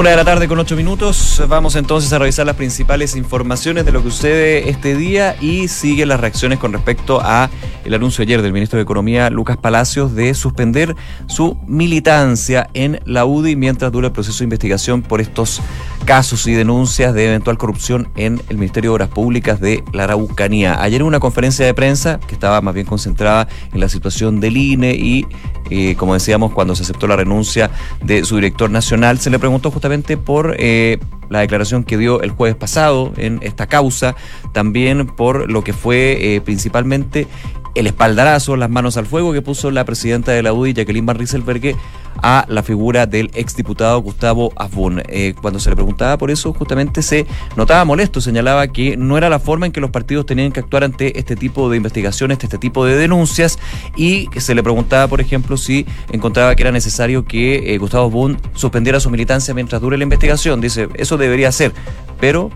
Una 0.00 0.08
de 0.08 0.16
la 0.16 0.24
tarde 0.24 0.48
con 0.48 0.58
ocho 0.58 0.76
minutos. 0.76 1.42
Vamos 1.46 1.76
entonces 1.76 2.10
a 2.14 2.18
revisar 2.18 2.46
las 2.46 2.56
principales 2.56 3.16
informaciones 3.16 3.84
de 3.84 3.92
lo 3.92 4.02
que 4.02 4.10
sucede 4.10 4.70
este 4.70 4.96
día 4.96 5.36
y 5.42 5.68
sigue 5.68 6.06
las 6.06 6.18
reacciones 6.18 6.58
con 6.58 6.72
respecto 6.72 7.20
a 7.20 7.50
el 7.84 7.92
anuncio 7.92 8.22
ayer 8.22 8.40
del 8.40 8.54
ministro 8.54 8.78
de 8.78 8.84
Economía, 8.84 9.28
Lucas 9.28 9.58
Palacios, 9.58 10.14
de 10.14 10.32
suspender 10.32 10.96
su 11.26 11.58
militancia 11.66 12.70
en 12.72 13.00
la 13.04 13.26
UDI 13.26 13.56
mientras 13.56 13.92
dura 13.92 14.06
el 14.06 14.14
proceso 14.14 14.38
de 14.38 14.44
investigación 14.44 15.02
por 15.02 15.20
estos 15.20 15.60
casos 16.06 16.46
y 16.46 16.54
denuncias 16.54 17.12
de 17.12 17.26
eventual 17.26 17.58
corrupción 17.58 18.08
en 18.16 18.40
el 18.48 18.56
Ministerio 18.56 18.92
de 18.92 18.94
Obras 18.94 19.08
Públicas 19.10 19.60
de 19.60 19.84
la 19.92 20.04
Araucanía. 20.04 20.82
Ayer 20.82 21.02
en 21.02 21.08
una 21.08 21.20
conferencia 21.20 21.66
de 21.66 21.74
prensa 21.74 22.18
que 22.26 22.32
estaba 22.32 22.62
más 22.62 22.72
bien 22.72 22.86
concentrada 22.86 23.48
en 23.70 23.80
la 23.80 23.88
situación 23.90 24.40
del 24.40 24.56
INE 24.56 24.94
y, 24.94 25.26
eh, 25.68 25.94
como 25.96 26.14
decíamos, 26.14 26.52
cuando 26.54 26.74
se 26.74 26.84
aceptó 26.84 27.06
la 27.06 27.16
renuncia 27.16 27.70
de 28.02 28.24
su 28.24 28.36
director 28.36 28.70
nacional, 28.70 29.18
se 29.18 29.28
le 29.28 29.38
preguntó 29.38 29.70
justamente 29.70 29.89
por 30.16 30.54
eh, 30.58 30.98
la 31.30 31.40
declaración 31.40 31.82
que 31.82 31.98
dio 31.98 32.22
el 32.22 32.30
jueves 32.30 32.56
pasado 32.56 33.12
en 33.16 33.40
esta 33.42 33.66
causa, 33.66 34.14
también 34.52 35.06
por 35.06 35.50
lo 35.50 35.64
que 35.64 35.72
fue 35.72 36.36
eh, 36.36 36.40
principalmente 36.40 37.26
el 37.74 37.86
espaldarazo, 37.86 38.56
las 38.56 38.70
manos 38.70 38.96
al 38.96 39.06
fuego 39.06 39.32
que 39.32 39.42
puso 39.42 39.70
la 39.70 39.84
presidenta 39.84 40.32
de 40.32 40.42
la 40.42 40.52
UDI, 40.52 40.74
Jacqueline 40.74 41.06
Van 41.06 41.16
Rieselberghe, 41.16 41.76
a 42.22 42.44
la 42.48 42.62
figura 42.62 43.06
del 43.06 43.30
exdiputado 43.34 44.00
Gustavo 44.00 44.52
Afbun. 44.56 45.02
Eh, 45.08 45.34
cuando 45.40 45.60
se 45.60 45.70
le 45.70 45.76
preguntaba 45.76 46.18
por 46.18 46.30
eso, 46.30 46.52
justamente 46.52 47.02
se 47.02 47.26
notaba 47.56 47.84
molesto, 47.84 48.20
señalaba 48.20 48.68
que 48.68 48.96
no 48.96 49.16
era 49.16 49.28
la 49.28 49.38
forma 49.38 49.66
en 49.66 49.72
que 49.72 49.80
los 49.80 49.90
partidos 49.90 50.26
tenían 50.26 50.52
que 50.52 50.60
actuar 50.60 50.84
ante 50.84 51.18
este 51.18 51.36
tipo 51.36 51.70
de 51.70 51.76
investigaciones, 51.76 52.38
este 52.42 52.58
tipo 52.58 52.84
de 52.84 52.96
denuncias, 52.96 53.58
y 53.96 54.28
se 54.36 54.54
le 54.54 54.62
preguntaba, 54.62 55.06
por 55.08 55.20
ejemplo, 55.20 55.56
si 55.56 55.86
encontraba 56.12 56.54
que 56.54 56.62
era 56.62 56.72
necesario 56.72 57.24
que 57.24 57.74
eh, 57.74 57.78
Gustavo 57.78 58.06
Afbun 58.06 58.38
suspendiera 58.54 59.00
su 59.00 59.10
militancia 59.10 59.54
mientras 59.54 59.80
dure 59.80 59.96
la 59.96 60.04
investigación. 60.04 60.60
Dice, 60.60 60.88
eso 60.94 61.16
debería 61.16 61.50
ser, 61.52 61.72
pero 62.20 62.50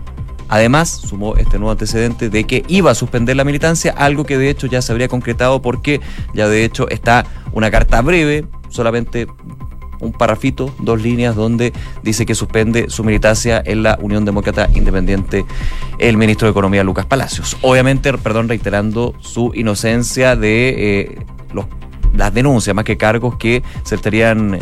Además, 0.49 0.89
sumó 0.89 1.35
este 1.35 1.57
nuevo 1.57 1.71
antecedente 1.71 2.29
de 2.29 2.43
que 2.45 2.63
iba 2.67 2.91
a 2.91 2.95
suspender 2.95 3.35
la 3.35 3.43
militancia, 3.43 3.93
algo 3.97 4.25
que 4.25 4.37
de 4.37 4.49
hecho 4.49 4.67
ya 4.67 4.81
se 4.81 4.91
habría 4.91 5.07
concretado 5.07 5.61
porque 5.61 6.01
ya 6.33 6.47
de 6.47 6.63
hecho 6.63 6.87
está 6.89 7.25
una 7.53 7.71
carta 7.71 8.01
breve, 8.01 8.45
solamente 8.69 9.27
un 9.99 10.11
parrafito, 10.11 10.73
dos 10.79 11.01
líneas, 11.01 11.35
donde 11.35 11.73
dice 12.03 12.25
que 12.25 12.35
suspende 12.35 12.89
su 12.89 13.03
militancia 13.03 13.61
en 13.65 13.83
la 13.83 13.97
Unión 14.01 14.25
Demócrata 14.25 14.69
Independiente 14.73 15.45
el 15.97 16.17
ministro 16.17 16.47
de 16.47 16.51
Economía 16.51 16.83
Lucas 16.83 17.05
Palacios. 17.05 17.57
Obviamente, 17.61 18.13
perdón, 18.17 18.49
reiterando 18.49 19.15
su 19.19 19.51
inocencia 19.55 20.35
de 20.35 20.99
eh, 20.99 21.25
los, 21.53 21.65
las 22.15 22.33
denuncias, 22.33 22.75
más 22.75 22.85
que 22.85 22.97
cargos 22.97 23.37
que 23.37 23.63
se 23.83 23.95
estarían 23.95 24.59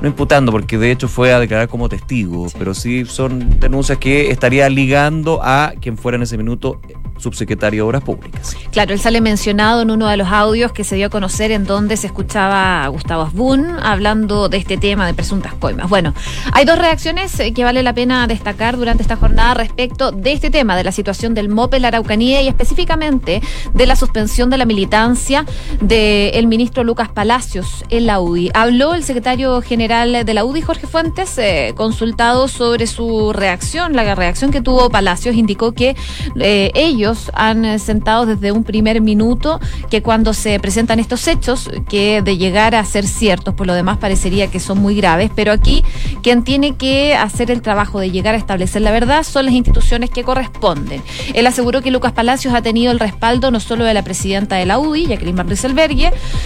no 0.00 0.08
imputando, 0.08 0.52
porque 0.52 0.78
de 0.78 0.90
hecho 0.90 1.08
fue 1.08 1.32
a 1.32 1.40
declarar 1.40 1.68
como 1.68 1.88
testigo, 1.88 2.46
pero 2.58 2.74
sí 2.74 3.04
son 3.04 3.58
denuncias 3.60 3.98
que 3.98 4.30
estaría 4.30 4.68
ligando 4.68 5.40
a 5.42 5.72
quien 5.80 5.96
fuera 5.96 6.16
en 6.16 6.22
ese 6.22 6.36
minuto 6.36 6.80
subsecretario 7.18 7.84
de 7.84 7.88
Obras 7.88 8.02
Públicas. 8.02 8.56
Claro, 8.72 8.92
él 8.92 9.00
sale 9.00 9.20
mencionado 9.20 9.82
en 9.82 9.90
uno 9.90 10.08
de 10.08 10.16
los 10.16 10.28
audios 10.28 10.72
que 10.72 10.84
se 10.84 10.96
dio 10.96 11.06
a 11.06 11.10
conocer 11.10 11.50
en 11.50 11.64
donde 11.64 11.96
se 11.96 12.06
escuchaba 12.06 12.84
a 12.84 12.88
Gustavo 12.88 13.22
Asbun 13.22 13.78
hablando 13.82 14.48
de 14.48 14.56
este 14.58 14.76
tema 14.76 15.06
de 15.06 15.14
presuntas 15.14 15.54
coimas. 15.54 15.88
Bueno, 15.88 16.14
hay 16.52 16.64
dos 16.64 16.78
reacciones 16.78 17.38
eh, 17.40 17.52
que 17.52 17.64
vale 17.64 17.82
la 17.82 17.94
pena 17.94 18.26
destacar 18.26 18.76
durante 18.76 19.02
esta 19.02 19.16
jornada 19.16 19.54
respecto 19.54 20.12
de 20.12 20.32
este 20.32 20.50
tema, 20.50 20.76
de 20.76 20.84
la 20.84 20.92
situación 20.92 21.34
del 21.34 21.48
MOPE, 21.48 21.80
la 21.80 21.88
Araucanía 21.88 22.42
y 22.42 22.48
específicamente 22.48 23.42
de 23.74 23.86
la 23.86 23.96
suspensión 23.96 24.50
de 24.50 24.58
la 24.58 24.64
militancia 24.64 25.44
del 25.80 26.46
ministro 26.46 26.84
Lucas 26.84 27.08
Palacios 27.08 27.84
en 27.88 28.06
la 28.06 28.20
UDI. 28.20 28.50
Habló 28.54 28.94
el 28.94 29.04
secretario 29.04 29.60
general 29.62 30.24
de 30.24 30.34
la 30.34 30.44
UDI, 30.44 30.62
Jorge 30.62 30.86
Fuentes, 30.86 31.36
eh, 31.38 31.72
consultado 31.76 32.48
sobre 32.48 32.86
su 32.86 33.32
reacción, 33.32 33.94
la 33.94 34.14
reacción 34.14 34.50
que 34.50 34.60
tuvo 34.60 34.90
Palacios, 34.90 35.34
indicó 35.34 35.72
que 35.72 35.96
eh, 36.40 36.70
ellos 36.74 37.07
han 37.34 37.64
eh, 37.64 37.78
sentado 37.78 38.26
desde 38.26 38.52
un 38.52 38.64
primer 38.64 39.00
minuto 39.00 39.60
que 39.90 40.02
cuando 40.02 40.32
se 40.34 40.58
presentan 40.60 40.98
estos 41.00 41.26
hechos, 41.28 41.70
que 41.88 42.22
de 42.22 42.36
llegar 42.36 42.74
a 42.74 42.84
ser 42.84 43.06
ciertos, 43.06 43.54
por 43.54 43.66
lo 43.66 43.74
demás 43.74 43.98
parecería 43.98 44.48
que 44.48 44.60
son 44.60 44.78
muy 44.78 44.94
graves, 44.94 45.30
pero 45.34 45.52
aquí 45.52 45.84
quien 46.22 46.44
tiene 46.44 46.76
que 46.76 47.14
hacer 47.14 47.50
el 47.50 47.62
trabajo 47.62 48.00
de 48.00 48.10
llegar 48.10 48.34
a 48.34 48.38
establecer 48.38 48.82
la 48.82 48.90
verdad 48.90 49.22
son 49.22 49.46
las 49.46 49.54
instituciones 49.54 50.10
que 50.10 50.24
corresponden. 50.24 51.02
Él 51.34 51.46
aseguró 51.46 51.82
que 51.82 51.90
Lucas 51.90 52.12
Palacios 52.12 52.54
ha 52.54 52.62
tenido 52.62 52.92
el 52.92 52.98
respaldo 52.98 53.50
no 53.50 53.60
solo 53.60 53.84
de 53.84 53.94
la 53.94 54.02
presidenta 54.02 54.56
de 54.56 54.66
la 54.66 54.78
UDI, 54.78 55.06
Jacqueline 55.06 55.36
Van 55.36 55.48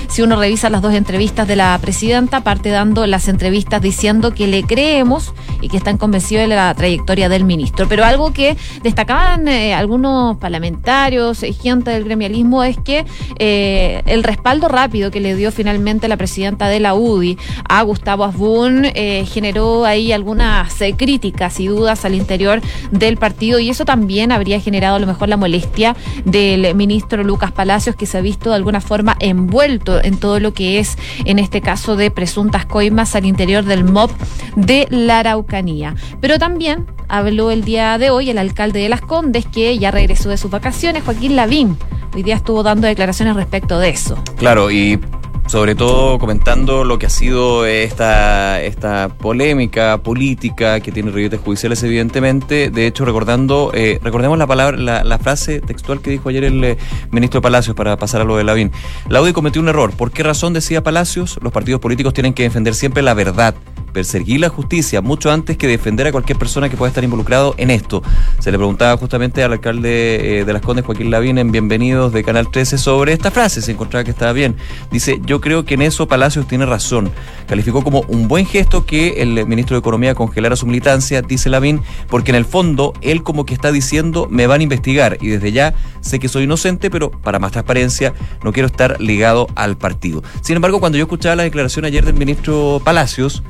si 0.08 0.22
uno 0.22 0.36
revisa 0.36 0.70
las 0.70 0.82
dos 0.82 0.94
entrevistas 0.94 1.48
de 1.48 1.56
la 1.56 1.78
presidenta, 1.80 2.42
parte 2.42 2.70
dando 2.70 3.06
las 3.06 3.28
entrevistas 3.28 3.82
diciendo 3.82 4.32
que 4.32 4.46
le 4.46 4.62
creemos 4.62 5.32
y 5.60 5.68
que 5.68 5.76
están 5.76 5.98
convencidos 5.98 6.48
de 6.48 6.54
la 6.54 6.72
trayectoria 6.74 7.28
del 7.28 7.44
ministro. 7.44 7.88
Pero 7.88 8.04
algo 8.04 8.32
que 8.32 8.56
destacaban 8.82 9.48
eh, 9.48 9.74
algunos 9.74 10.36
parlamentarios, 10.52 11.42
eh, 11.44 11.54
gente 11.54 11.92
del 11.92 12.04
gremialismo, 12.04 12.62
es 12.62 12.76
que 12.76 13.06
eh, 13.38 14.02
el 14.04 14.22
respaldo 14.22 14.68
rápido 14.68 15.10
que 15.10 15.18
le 15.18 15.34
dio 15.34 15.50
finalmente 15.50 16.08
la 16.08 16.18
presidenta 16.18 16.68
de 16.68 16.78
la 16.78 16.94
UDI 16.94 17.38
a 17.66 17.80
Gustavo 17.80 18.24
Asbun 18.24 18.84
eh, 18.84 19.24
generó 19.24 19.86
ahí 19.86 20.12
algunas 20.12 20.74
críticas 20.98 21.58
y 21.58 21.68
dudas 21.68 22.04
al 22.04 22.14
interior 22.14 22.60
del 22.90 23.16
partido 23.16 23.60
y 23.60 23.70
eso 23.70 23.86
también 23.86 24.30
habría 24.30 24.60
generado 24.60 24.96
a 24.96 24.98
lo 24.98 25.06
mejor 25.06 25.30
la 25.30 25.38
molestia 25.38 25.96
del 26.26 26.74
ministro 26.74 27.24
Lucas 27.24 27.50
Palacios 27.52 27.96
que 27.96 28.04
se 28.04 28.18
ha 28.18 28.20
visto 28.20 28.50
de 28.50 28.56
alguna 28.56 28.82
forma 28.82 29.16
envuelto 29.20 30.04
en 30.04 30.18
todo 30.18 30.38
lo 30.38 30.52
que 30.52 30.80
es 30.80 30.98
en 31.24 31.38
este 31.38 31.62
caso 31.62 31.96
de 31.96 32.10
presuntas 32.10 32.66
coimas 32.66 33.16
al 33.16 33.24
interior 33.24 33.64
del 33.64 33.84
MOB 33.84 34.10
de 34.56 34.86
la 34.90 35.20
Araucanía. 35.20 35.94
Pero 36.20 36.38
también 36.38 36.86
habló 37.12 37.50
el 37.50 37.62
día 37.62 37.98
de 37.98 38.08
hoy 38.08 38.30
el 38.30 38.38
alcalde 38.38 38.80
de 38.80 38.88
Las 38.88 39.02
Condes, 39.02 39.44
que 39.46 39.78
ya 39.78 39.90
regresó 39.90 40.30
de 40.30 40.38
sus 40.42 40.50
vacaciones, 40.50 41.04
Joaquín 41.04 41.36
Lavín. 41.36 41.78
Hoy 42.14 42.24
día 42.24 42.34
estuvo 42.34 42.64
dando 42.64 42.88
declaraciones 42.88 43.36
respecto 43.36 43.78
de 43.78 43.90
eso. 43.90 44.20
Claro, 44.36 44.72
y 44.72 44.98
sobre 45.46 45.76
todo 45.76 46.18
comentando 46.18 46.82
lo 46.82 46.98
que 46.98 47.06
ha 47.06 47.10
sido 47.10 47.64
esta, 47.64 48.60
esta 48.60 49.08
polémica 49.08 50.02
política 50.02 50.80
que 50.80 50.90
tiene 50.90 51.12
ribetes 51.12 51.38
judiciales, 51.38 51.80
evidentemente. 51.84 52.70
De 52.70 52.88
hecho, 52.88 53.04
recordando, 53.04 53.70
eh, 53.72 54.00
recordemos 54.02 54.36
la 54.36 54.48
palabra, 54.48 54.76
la, 54.76 55.18
frase 55.18 55.60
textual 55.60 56.00
que 56.00 56.10
dijo 56.10 56.28
ayer 56.28 56.42
el 56.42 56.64
eh, 56.64 56.76
ministro 57.12 57.40
Palacios 57.40 57.76
para 57.76 57.96
pasar 57.96 58.20
a 58.20 58.24
lo 58.24 58.36
de 58.36 58.42
Lavín. 58.42 58.72
La 59.08 59.22
UDI 59.22 59.32
cometió 59.32 59.62
un 59.62 59.68
error. 59.68 59.92
¿Por 59.92 60.10
qué 60.10 60.24
razón 60.24 60.52
decía 60.52 60.82
Palacios? 60.82 61.38
Los 61.40 61.52
partidos 61.52 61.80
políticos 61.80 62.14
tienen 62.14 62.34
que 62.34 62.42
defender 62.42 62.74
siempre 62.74 63.02
la 63.02 63.14
verdad 63.14 63.54
perseguir 63.92 64.40
la 64.40 64.48
justicia 64.48 65.00
mucho 65.00 65.30
antes 65.30 65.56
que 65.56 65.66
defender 65.66 66.06
a 66.06 66.12
cualquier 66.12 66.38
persona 66.38 66.68
que 66.68 66.76
pueda 66.76 66.88
estar 66.88 67.04
involucrado 67.04 67.54
en 67.58 67.70
esto. 67.70 68.02
Se 68.38 68.50
le 68.50 68.58
preguntaba 68.58 68.96
justamente 68.96 69.42
al 69.42 69.52
alcalde 69.52 70.40
eh, 70.40 70.44
de 70.44 70.52
Las 70.52 70.62
Condes, 70.62 70.84
Joaquín 70.84 71.10
Lavín, 71.10 71.38
en 71.38 71.52
Bienvenidos 71.52 72.12
de 72.12 72.24
Canal 72.24 72.50
13 72.50 72.78
sobre 72.78 73.12
esta 73.12 73.30
frase, 73.30 73.62
se 73.62 73.72
encontraba 73.72 74.04
que 74.04 74.10
estaba 74.10 74.32
bien. 74.32 74.56
Dice, 74.90 75.20
yo 75.24 75.40
creo 75.40 75.64
que 75.64 75.74
en 75.74 75.82
eso 75.82 76.08
Palacios 76.08 76.46
tiene 76.46 76.66
razón. 76.66 77.10
Calificó 77.46 77.82
como 77.82 78.00
un 78.08 78.28
buen 78.28 78.46
gesto 78.46 78.86
que 78.86 79.22
el 79.22 79.46
ministro 79.46 79.76
de 79.76 79.80
Economía 79.80 80.14
congelara 80.14 80.56
su 80.56 80.66
militancia, 80.66 81.22
dice 81.22 81.50
Lavín, 81.50 81.82
porque 82.08 82.30
en 82.30 82.36
el 82.36 82.44
fondo 82.44 82.92
él 83.00 83.22
como 83.22 83.46
que 83.46 83.54
está 83.54 83.72
diciendo, 83.72 84.26
me 84.30 84.46
van 84.46 84.60
a 84.60 84.64
investigar 84.64 85.18
y 85.20 85.28
desde 85.28 85.52
ya 85.52 85.74
sé 86.00 86.18
que 86.18 86.28
soy 86.28 86.44
inocente, 86.44 86.90
pero 86.90 87.10
para 87.10 87.38
más 87.38 87.52
transparencia 87.52 88.14
no 88.42 88.52
quiero 88.52 88.66
estar 88.66 89.00
ligado 89.00 89.48
al 89.54 89.76
partido. 89.76 90.22
Sin 90.40 90.56
embargo, 90.56 90.80
cuando 90.80 90.98
yo 90.98 91.04
escuchaba 91.04 91.36
la 91.36 91.42
declaración 91.42 91.84
ayer 91.84 92.04
del 92.04 92.14
ministro 92.14 92.80
Palacios, 92.84 93.42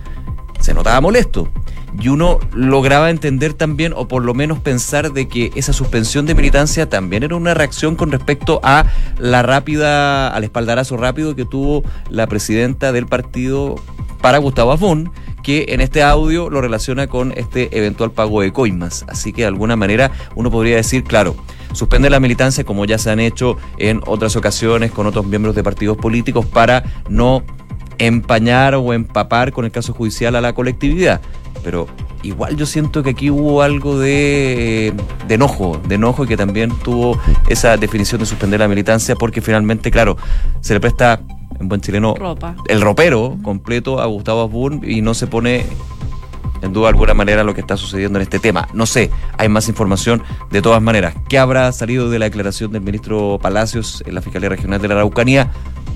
se 0.63 0.75
notaba 0.75 1.01
molesto. 1.01 1.49
Y 2.01 2.09
uno 2.09 2.39
lograba 2.55 3.11
entender 3.11 3.53
también, 3.53 3.93
o 3.95 4.09
por 4.09 4.25
lo 4.25 4.33
menos 4.33 4.61
pensar, 4.61 5.13
de 5.13 5.29
que 5.29 5.51
esa 5.55 5.75
suspensión 5.75 6.25
de 6.25 6.35
militancia 6.35 6.89
también 6.89 7.23
era 7.23 7.37
una 7.37 7.53
reacción 7.53 7.97
con 7.97 8.11
respecto 8.11 8.61
a 8.63 8.87
la 9.19 9.43
rápida, 9.43 10.29
al 10.29 10.45
espaldarazo 10.45 10.97
rápido 10.97 11.37
que 11.37 11.45
tuvo 11.45 11.85
la 12.09 12.27
presidenta 12.27 12.93
del 12.93 13.07
partido 13.07 13.75
para 14.23 14.39
Gustavo 14.39 14.73
Afón, 14.73 15.13
que 15.43 15.67
en 15.69 15.81
este 15.81 16.03
audio 16.03 16.49
lo 16.49 16.61
relaciona 16.61 17.09
con 17.09 17.33
este 17.37 17.77
eventual 17.77 18.13
pago 18.13 18.41
de 18.41 18.53
coimas. 18.53 19.05
Así 19.09 19.33
que 19.33 19.43
de 19.43 19.49
alguna 19.49 19.77
manera 19.77 20.13
uno 20.35 20.51
podría 20.51 20.77
decir, 20.77 21.05
claro, 21.05 21.35
suspende 21.73 22.09
la 22.09 22.21
militancia 22.21 22.65
como 22.65 22.85
ya 22.85 22.99
se 22.99 23.11
han 23.11 23.21
hecho 23.21 23.57
en 23.79 24.01
otras 24.07 24.37
ocasiones 24.37 24.93
con 24.93 25.07
otros 25.07 25.27
miembros 25.27 25.55
de 25.55 25.63
partidos 25.63 25.97
políticos 25.97 26.47
para 26.47 26.85
no 27.09 27.43
empañar 28.07 28.75
o 28.75 28.93
empapar 28.93 29.53
con 29.53 29.65
el 29.65 29.71
caso 29.71 29.93
judicial 29.95 30.35
a 30.37 30.41
la 30.41 30.53
colectividad. 30.53 31.21
Pero 31.63 31.87
igual 32.23 32.57
yo 32.57 32.67
siento 32.67 33.03
que 33.03 33.11
aquí 33.11 33.31
hubo 33.31 33.63
algo 33.63 33.99
de, 33.99 34.93
de, 35.29 35.35
enojo, 35.35 35.81
de 35.87 35.95
enojo 35.95 36.25
y 36.25 36.27
que 36.27 36.37
también 36.37 36.71
tuvo 36.83 37.19
esa 37.49 37.77
definición 37.77 38.21
de 38.21 38.27
suspender 38.27 38.61
la 38.61 38.69
militancia 38.69 39.15
porque 39.15 39.41
finalmente, 39.41 39.91
claro, 39.91 40.17
se 40.61 40.75
le 40.75 40.81
presta 40.81 41.21
en 41.61 41.69
buen 41.69 41.81
chileno 41.81 42.15
el 42.67 42.81
ropero 42.81 43.39
completo 43.43 44.01
a 44.01 44.07
Gustavo 44.07 44.43
Asburn 44.43 44.83
y 44.85 45.01
no 45.01 45.15
se 45.15 45.29
pone 45.29 45.65
en 46.63 46.73
duda 46.73 46.89
alguna 46.89 47.15
manera 47.15 47.45
lo 47.45 47.55
que 47.55 47.61
está 47.61 47.77
sucediendo 47.77 48.19
en 48.19 48.23
este 48.23 48.39
tema. 48.39 48.69
No 48.73 48.87
sé, 48.87 49.11
hay 49.37 49.49
más 49.49 49.69
información 49.69 50.23
de 50.51 50.63
todas 50.63 50.81
maneras. 50.83 51.15
¿Qué 51.29 51.39
habrá 51.39 51.71
salido 51.73 52.11
de 52.11 52.19
la 52.19 52.25
declaración 52.27 52.73
del 52.73 52.83
ministro 52.83 53.39
Palacios 53.41 54.03
en 54.07 54.15
la 54.15 54.23
Fiscalía 54.23 54.49
Regional 54.49 54.81
de 54.81 54.89
la 54.89 54.95
Araucanía? 54.95 55.51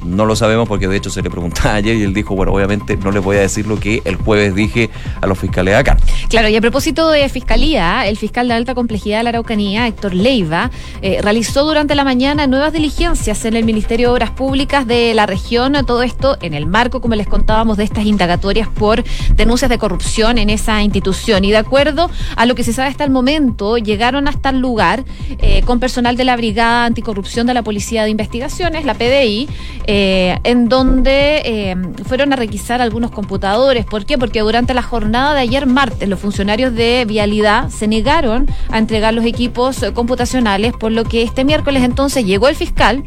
No 0.07 0.25
lo 0.25 0.37
sabemos 0.37 0.69
porque 0.69 0.89
de 0.89 0.97
hecho 0.97 1.11
se 1.11 1.23
le 1.23 1.31
preguntaba 1.31 1.75
ayer 1.75 1.97
y 1.97 2.03
él 2.03 2.15
dijo, 2.15 2.35
bueno, 2.35 2.53
obviamente 2.53 2.97
no 2.97 3.11
le 3.11 3.19
voy 3.19 3.37
a 3.37 3.41
decir 3.41 3.67
lo 3.67 3.79
que 3.79 4.03
el 4.05 4.17
jueves 4.17 4.55
dije 4.55 4.91
a 5.21 5.27
los 5.27 5.39
fiscales 5.39 5.75
acá. 5.75 5.97
Claro, 6.29 6.49
y 6.49 6.57
a 6.57 6.61
propósito 6.61 7.11
de 7.11 7.29
fiscalía, 7.29 8.07
el 8.07 8.17
fiscal 8.17 8.49
de 8.49 8.55
alta 8.55 8.75
complejidad 8.75 9.19
de 9.19 9.25
la 9.25 9.31
Araucanía, 9.31 9.87
Héctor 9.87 10.15
Leiva, 10.15 10.71
eh, 11.03 11.21
realizó 11.23 11.65
durante 11.65 11.95
la 11.95 12.05
mañana 12.05 12.47
nuevas 12.47 12.73
diligencias 12.73 13.45
en 13.45 13.57
el 13.57 13.65
Ministerio 13.65 14.09
de 14.09 14.13
Obras 14.15 14.31
Públicas 14.31 14.87
de 14.87 15.15
la 15.15 15.27
región. 15.27 15.77
Todo 15.87 16.03
esto 16.03 16.37
en 16.41 16.55
el 16.55 16.67
marco, 16.67 17.01
como 17.01 17.15
les 17.15 17.27
contábamos, 17.27 17.77
de 17.77 17.85
estas 17.85 18.05
indagatorias 18.05 18.69
por 18.69 19.05
denuncias 19.35 19.69
de 19.69 19.79
corrupción 19.79 20.39
en 20.39 20.51
esa 20.51 20.83
institución. 20.83 21.45
Y 21.45 21.51
de 21.51 21.59
acuerdo 21.59 22.11
a 22.37 22.47
lo 22.47 22.55
que 22.55 22.65
se 22.65 22.73
sabe 22.73 22.89
hasta 22.89 23.05
el 23.05 23.11
momento, 23.11 23.79
llegaron 23.79 24.29
hasta 24.29 24.51
el 24.51 24.61
lugar 24.61 25.05
eh, 25.39 25.63
con 25.63 25.81
personal 25.81 26.17
de 26.17 26.25
la 26.25 26.37
Brigada 26.37 26.85
Anticorrupción 26.85 27.47
de 27.47 27.55
la 27.55 27.63
Policía 27.63 28.05
de 28.05 28.11
Investigaciones, 28.11 28.85
la 28.85 28.95
PDI, 28.95 29.49
eh, 29.87 29.96
en 29.99 30.69
donde 30.69 31.43
eh, 31.45 31.77
fueron 32.05 32.33
a 32.33 32.37
requisar 32.37 32.81
algunos 32.81 33.11
computadores. 33.11 33.85
¿Por 33.87 34.05
qué? 34.05 34.19
Porque 34.19 34.41
durante 34.41 34.75
la 34.75 34.83
jornada 34.83 35.35
de 35.35 35.41
ayer 35.41 35.67
martes 35.67 36.09
los 36.09 36.21
funcionarios 36.21 36.75
de 36.75 37.05
Vialidad 37.07 37.71
se 37.71 37.87
negaron 37.89 38.47
a 38.71 38.79
entregar 38.79 39.15
los 39.15 39.25
equipos 39.25 39.85
computacionales, 39.95 40.73
por 40.73 40.93
lo 40.93 41.05
que 41.05 41.23
este 41.23 41.45
miércoles 41.45 41.83
entonces 41.83 42.25
llegó 42.25 42.49
el 42.49 42.57
fiscal 42.57 43.05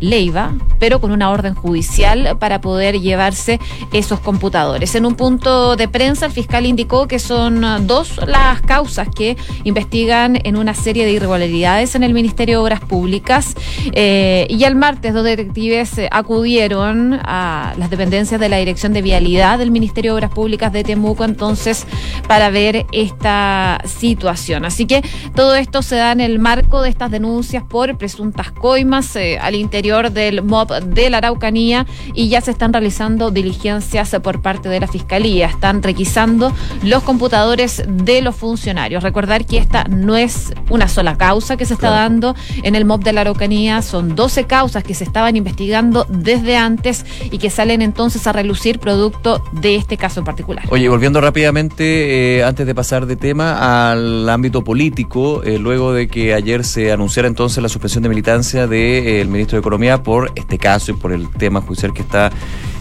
Leiva, 0.00 0.54
pero 0.78 1.00
con 1.00 1.12
una 1.12 1.30
orden 1.30 1.54
judicial 1.54 2.36
para 2.38 2.60
poder 2.60 3.00
llevarse 3.00 3.60
esos 3.92 4.18
computadores. 4.20 4.94
En 4.94 5.04
un 5.04 5.14
punto 5.14 5.76
de 5.76 5.88
prensa, 5.88 6.26
el 6.26 6.32
fiscal 6.32 6.66
indicó 6.66 7.06
que 7.06 7.18
son 7.18 7.86
dos 7.86 8.18
las 8.26 8.62
causas 8.62 9.08
que 9.14 9.36
investigan 9.64 10.38
en 10.42 10.56
una 10.56 10.74
serie 10.74 11.04
de 11.04 11.12
irregularidades 11.12 11.94
en 11.94 12.02
el 12.02 12.14
Ministerio 12.14 12.58
de 12.58 12.64
Obras 12.64 12.80
Públicas. 12.80 13.54
Eh, 13.92 14.46
y 14.48 14.64
el 14.64 14.74
martes, 14.74 15.12
dos 15.12 15.24
detectives 15.24 15.98
eh, 15.98 16.08
acudieron 16.20 17.18
a 17.22 17.74
las 17.76 17.90
dependencias 17.90 18.40
de 18.40 18.48
la 18.48 18.56
Dirección 18.58 18.92
de 18.92 19.02
Vialidad 19.02 19.58
del 19.58 19.70
Ministerio 19.70 20.12
de 20.12 20.16
Obras 20.16 20.30
Públicas 20.30 20.72
de 20.72 20.84
Temuco, 20.84 21.24
entonces, 21.24 21.86
para 22.28 22.50
ver 22.50 22.86
esta 22.92 23.80
situación. 23.84 24.64
Así 24.64 24.86
que 24.86 25.02
todo 25.34 25.54
esto 25.54 25.82
se 25.82 25.96
da 25.96 26.12
en 26.12 26.20
el 26.20 26.38
marco 26.38 26.82
de 26.82 26.88
estas 26.88 27.10
denuncias 27.10 27.64
por 27.64 27.96
presuntas 27.98 28.52
coimas 28.52 29.14
eh, 29.16 29.38
al 29.38 29.54
interior 29.54 30.10
del 30.10 30.42
MOB 30.42 30.84
de 30.84 31.10
la 31.10 31.18
Araucanía 31.18 31.86
y 32.14 32.28
ya 32.28 32.40
se 32.40 32.50
están 32.50 32.72
realizando 32.72 33.30
diligencias 33.30 34.14
por 34.22 34.42
parte 34.42 34.68
de 34.68 34.80
la 34.80 34.86
Fiscalía. 34.86 35.46
Están 35.46 35.82
requisando 35.82 36.52
los 36.82 37.02
computadores 37.02 37.82
de 37.86 38.22
los 38.22 38.36
funcionarios. 38.36 39.02
Recordar 39.02 39.46
que 39.46 39.58
esta 39.58 39.84
no 39.84 40.16
es 40.16 40.52
una 40.68 40.88
sola 40.88 41.16
causa 41.16 41.56
que 41.56 41.66
se 41.66 41.74
está 41.74 41.90
dando 41.90 42.34
en 42.62 42.74
el 42.74 42.84
MOB 42.84 43.02
de 43.02 43.12
la 43.12 43.22
Araucanía, 43.22 43.82
son 43.82 44.14
12 44.14 44.44
causas 44.44 44.84
que 44.84 44.94
se 44.94 45.04
estaban 45.04 45.36
investigando 45.36 46.06
desde 46.10 46.56
antes 46.56 47.06
y 47.30 47.38
que 47.38 47.48
salen 47.48 47.82
entonces 47.82 48.26
a 48.26 48.32
relucir 48.32 48.78
producto 48.78 49.42
de 49.52 49.76
este 49.76 49.96
caso 49.96 50.20
en 50.20 50.26
particular. 50.26 50.64
Oye, 50.70 50.88
volviendo 50.88 51.20
rápidamente, 51.20 52.38
eh, 52.38 52.44
antes 52.44 52.66
de 52.66 52.74
pasar 52.74 53.06
de 53.06 53.16
tema 53.16 53.90
al 53.90 54.28
ámbito 54.28 54.62
político, 54.62 55.42
eh, 55.44 55.58
luego 55.58 55.92
de 55.92 56.08
que 56.08 56.34
ayer 56.34 56.64
se 56.64 56.92
anunciara 56.92 57.28
entonces 57.28 57.62
la 57.62 57.68
suspensión 57.68 58.02
de 58.02 58.08
militancia 58.08 58.66
del 58.66 59.28
ministro 59.28 59.56
de 59.56 59.60
Economía 59.60 60.02
por 60.02 60.32
este 60.34 60.58
caso 60.58 60.90
y 60.92 60.94
por 60.94 61.12
el 61.12 61.30
tema 61.30 61.60
judicial 61.60 61.94
que 61.94 62.02
está 62.02 62.30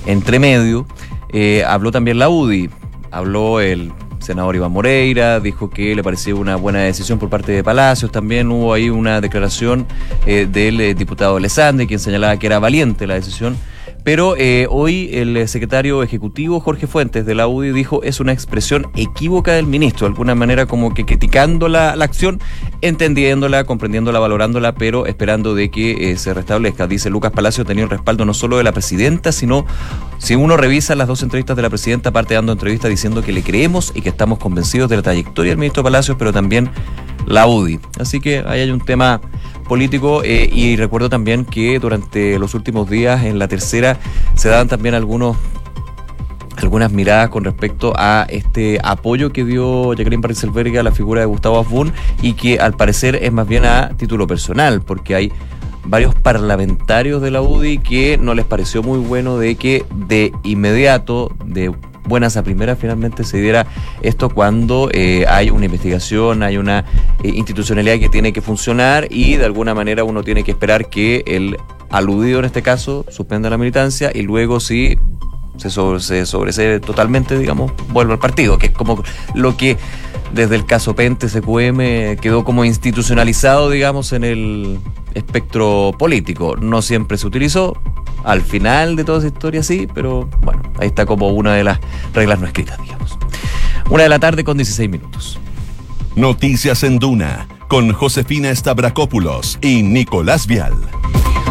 entre 0.05 0.39
medio, 0.39 0.86
eh, 1.29 1.63
habló 1.65 1.91
también 1.91 2.17
la 2.17 2.29
UDI, 2.29 2.69
habló 3.12 3.59
el 3.59 3.91
senador 4.20 4.56
Iván 4.56 4.72
Moreira, 4.72 5.40
dijo 5.40 5.70
que 5.70 5.96
le 5.96 6.04
parecía 6.04 6.36
una 6.36 6.56
buena 6.56 6.80
decisión 6.80 7.20
por 7.20 7.30
parte 7.30 7.52
de 7.52 7.64
Palacios. 7.64 8.12
También 8.12 8.52
hubo 8.52 8.74
ahí 8.74 8.90
una 8.90 9.22
declaración 9.22 9.88
eh, 10.26 10.48
del 10.52 10.80
eh, 10.82 10.94
diputado 10.94 11.38
Alessandri, 11.38 11.88
quien 11.88 12.00
señalaba 12.00 12.38
que 12.38 12.48
era 12.48 12.60
valiente 12.60 13.08
la 13.08 13.16
decisión 13.16 13.58
pero 14.03 14.36
eh, 14.38 14.68
hoy 14.70 15.10
el 15.13 15.48
secretario 15.48 16.03
ejecutivo 16.03 16.60
Jorge 16.60 16.88
Fuentes 16.88 17.25
de 17.25 17.36
la 17.36 17.48
UDI 17.48 17.72
dijo 17.72 18.01
es 18.03 18.20
una 18.20 18.32
expresión 18.32 18.88
equívoca 18.96 19.53
del 19.53 19.65
ministro, 19.65 20.08
de 20.08 20.13
alguna 20.13 20.36
manera 20.36 20.65
como 20.65 20.94
que 20.94 21.06
criticando 21.06 21.68
la, 21.68 21.91
acción, 21.91 22.39
entendiéndola, 22.82 23.65
comprendiéndola, 23.65 24.20
valorándola, 24.20 24.74
pero 24.75 25.06
esperando 25.06 25.56
de 25.56 25.70
que 25.70 26.12
eh, 26.12 26.18
se 26.18 26.34
restablezca. 26.34 26.88
Dice 26.88 27.10
Lucas 27.10 27.32
Palacio 27.32 27.65
tenía 27.65 27.84
el 27.84 27.89
respaldo 27.89 28.25
no 28.25 28.34
solo 28.34 28.58
de 28.58 28.63
la 28.63 28.72
presidenta, 28.72 29.32
sino 29.32 29.65
si 30.18 30.36
uno 30.36 30.58
revisa 30.58 30.96
las 30.96 31.08
dos 31.08 31.24
entrevistas 31.24 31.56
de 31.56 31.62
la 31.62 31.70
presidenta, 31.70 32.10
aparte 32.10 32.34
dando 32.34 32.51
entrevistas 32.51 32.89
diciendo 32.89 33.22
que 33.22 33.32
le 33.32 33.44
creemos 33.44 33.91
y 33.96 34.01
que 34.01 34.10
estamos 34.10 34.39
convencidos 34.39 34.89
de 34.89 34.96
la 34.98 35.01
trayectoria 35.01 35.51
del 35.51 35.60
ministro 35.60 35.84
Palacios, 35.84 36.18
pero 36.18 36.32
también 36.34 36.70
la 37.25 37.48
UDI. 37.48 37.79
Así 38.00 38.20
que 38.20 38.39
ahí 38.39 38.62
hay 38.62 38.72
un 38.72 38.82
tema 38.82 39.22
político 39.70 40.24
eh, 40.26 40.50
y 40.52 40.76
recuerdo 40.76 41.10
también 41.10 41.46
que 41.46 41.80
durante 41.80 42.38
los 42.38 42.54
últimos 42.56 42.90
días 42.90 43.24
en 43.24 43.40
la 43.40 43.48
tercera 43.48 43.98
se 44.36 44.50
daban 44.50 44.68
también 44.68 44.96
algunos 44.96 45.38
algunas 46.58 46.92
miradas 46.92 47.30
con 47.30 47.46
respecto 47.46 47.94
a 47.96 48.26
este 48.28 48.80
apoyo 48.84 49.32
que 49.32 49.46
dio 49.46 49.94
Jacqueline 49.94 50.20
Barriselberg 50.20 50.78
a 50.78 50.84
la 50.84 50.92
figura 50.92 51.22
de 51.22 51.28
Gustavo 51.28 51.60
Asbun 51.60 51.94
y 52.22 52.34
que 52.34 52.60
al 52.60 52.74
parecer 52.74 53.16
es 53.16 53.32
más 53.32 53.48
bien 53.48 53.64
a 53.64 53.96
título 53.96 54.28
personal, 54.28 54.82
porque 54.82 55.16
hay 55.16 55.32
varios 55.86 56.16
parlamentarios 56.16 57.22
de 57.22 57.32
la 57.32 57.42
UDI 57.42 57.78
que 57.78 58.18
no 58.18 58.34
les 58.34 58.46
pareció 58.46 58.84
muy 58.84 59.00
bueno 59.00 59.38
de 59.38 59.56
que 59.56 59.86
de 59.94 60.34
inmediato, 60.44 61.32
de 61.46 61.74
buenas 62.10 62.36
a 62.36 62.44
primeras 62.44 62.78
finalmente 62.78 63.24
se 63.24 63.39
diera 63.39 63.66
esto 64.01 64.30
cuando 64.30 64.89
eh, 64.92 65.25
hay 65.30 65.50
una 65.50 65.66
investigación, 65.66 66.44
hay 66.44 66.58
una 66.58 66.80
eh, 67.24 67.30
institucionalidad 67.30 68.00
que 68.00 68.10
tiene 68.10 68.34
que 68.34 68.42
funcionar 68.42 69.08
y 69.10 69.38
de 69.38 69.46
alguna 69.46 69.74
manera 69.74 70.04
uno 70.04 70.24
tiene 70.24 70.44
que 70.44 70.51
esperar 70.51 70.89
que 70.89 71.24
el 71.25 71.56
aludido 71.89 72.39
en 72.39 72.46
este 72.46 72.62
caso 72.62 73.06
suspenda 73.10 73.50
la 73.50 73.58
militancia 73.58 74.12
y 74.13 74.24
luego 74.24 74.60
si 74.60 74.98
se, 75.58 75.70
sobre, 75.70 76.54
se 76.54 76.80
totalmente, 76.80 77.38
digamos, 77.38 77.72
vuelve 77.89 78.13
al 78.13 78.20
partido, 78.20 78.58
que 78.58 78.68
es 78.68 78.74
como 78.74 79.04
lo 79.34 79.58
que 79.58 79.78
desde 80.34 80.56
el 80.56 80.66
caso 80.66 80.96
Pente, 80.96 81.28
SQM, 81.28 82.18
quedó 82.22 82.44
como 82.44 82.63
institucionalizado, 82.63 83.70
digamos, 83.70 84.13
en 84.13 84.24
el 84.24 84.80
espectro 85.13 85.92
político. 85.98 86.56
No 86.58 86.82
siempre 86.82 87.18
se 87.18 87.28
utilizó, 87.28 87.78
al 88.24 88.42
final 88.42 88.96
de 88.96 89.04
toda 89.04 89.20
esa 89.20 89.28
historia 89.28 89.63
sí, 89.63 89.88
pero 89.94 90.30
bueno, 90.42 90.62
ahí 90.80 90.88
está 90.88 91.06
como 91.06 91.30
una 91.30 91.54
de 91.54 91.63
las 91.63 91.80
reglas 92.13 92.39
no 92.39 92.48
escritas, 92.48 92.81
digamos. 92.81 93.18
Una 93.90 94.03
de 94.03 94.10
la 94.10 94.20
tarde 94.20 94.44
con 94.44 94.57
16 94.57 94.90
minutos. 94.90 95.40
Noticias 96.16 96.83
en 96.83 97.00
Duna, 97.00 97.48
con 97.68 97.92
Josefina 97.94 98.53
Stavrakopoulos 98.53 99.57
y 99.62 99.83
Nicolás 99.83 100.48
Vial. 100.48 100.74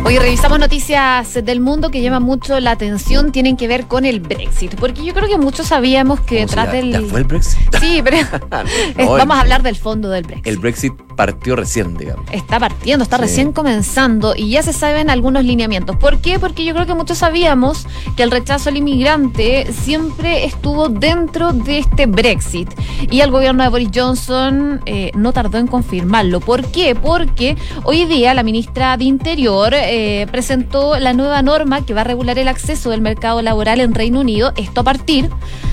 Hoy 0.09 0.17
revisamos 0.17 0.59
noticias 0.59 1.35
del 1.45 1.61
mundo 1.61 1.91
que 1.91 2.01
llaman 2.01 2.23
mucho 2.23 2.59
la 2.61 2.71
atención, 2.71 3.31
tienen 3.31 3.59
que 3.59 3.69
ver 3.69 3.85
con 3.85 4.07
el 4.07 4.21
Brexit, 4.21 4.75
porque 4.77 5.05
yo 5.05 5.13
creo 5.13 5.29
que 5.29 5.37
muchos 5.37 5.67
sabíamos 5.67 6.21
que 6.21 6.37
detrás 6.47 6.73
del... 6.73 6.93
¿Ya 6.93 7.03
fue 7.03 7.21
el 7.21 7.27
Brexit? 7.27 7.61
Sí, 7.79 8.01
pero 8.03 8.17
vamos 8.97 9.37
a 9.37 9.41
hablar 9.41 9.63
del 9.63 9.77
fondo 9.77 10.09
del 10.09 10.25
Brexit. 10.25 10.47
El 10.47 10.57
Brexit 10.57 10.95
partió 11.15 11.57
recién, 11.57 11.95
digamos. 11.97 12.25
Está 12.33 12.59
partiendo, 12.59 13.03
está 13.03 13.19
recién 13.19 13.53
comenzando 13.53 14.35
y 14.35 14.51
ya 14.51 14.63
se 14.63 14.73
saben 14.73 15.11
algunos 15.11 15.45
lineamientos. 15.45 15.97
¿Por 15.97 16.21
qué? 16.21 16.39
Porque 16.39 16.65
yo 16.65 16.73
creo 16.73 16.87
que 16.87 16.95
muchos 16.95 17.19
sabíamos 17.19 17.87
que 18.17 18.23
el 18.23 18.31
rechazo 18.31 18.71
al 18.71 18.79
inmigrante 18.79 19.71
siempre 19.73 20.45
estuvo 20.47 20.89
dentro 20.89 21.53
de 21.53 21.81
este 21.81 22.07
Brexit 22.07 22.71
y 23.11 23.21
el 23.21 23.31
gobierno 23.31 23.63
de 23.63 23.69
Boris 23.69 23.91
Johnson 23.93 24.81
eh, 24.87 25.11
no 25.15 25.33
tardó 25.33 25.59
en 25.59 25.67
confirmarlo. 25.67 26.41
¿Por 26.41 26.65
qué? 26.67 26.95
Porque 26.95 27.57
hoy 27.85 28.07
día 28.07 28.33
la 28.33 28.43
ministra 28.43 28.97
de 28.97 29.05
Interior 29.05 29.75
eh, 29.75 29.98
presentó 30.31 30.99
la 30.99 31.13
nueva 31.13 31.43
norma 31.43 31.85
que 31.85 31.95
va 31.95 32.03
a 32.03 32.05
regular 32.05 32.39
el 32.39 32.49
acceso 32.49 32.91
del 32.91 33.01
mercado 33.01 33.43
laboral 33.43 33.81
en 33.81 33.95
Reino 33.95 34.21
Unido, 34.21 34.53
esto 34.57 34.81
a 34.81 34.85
partir 34.85 35.31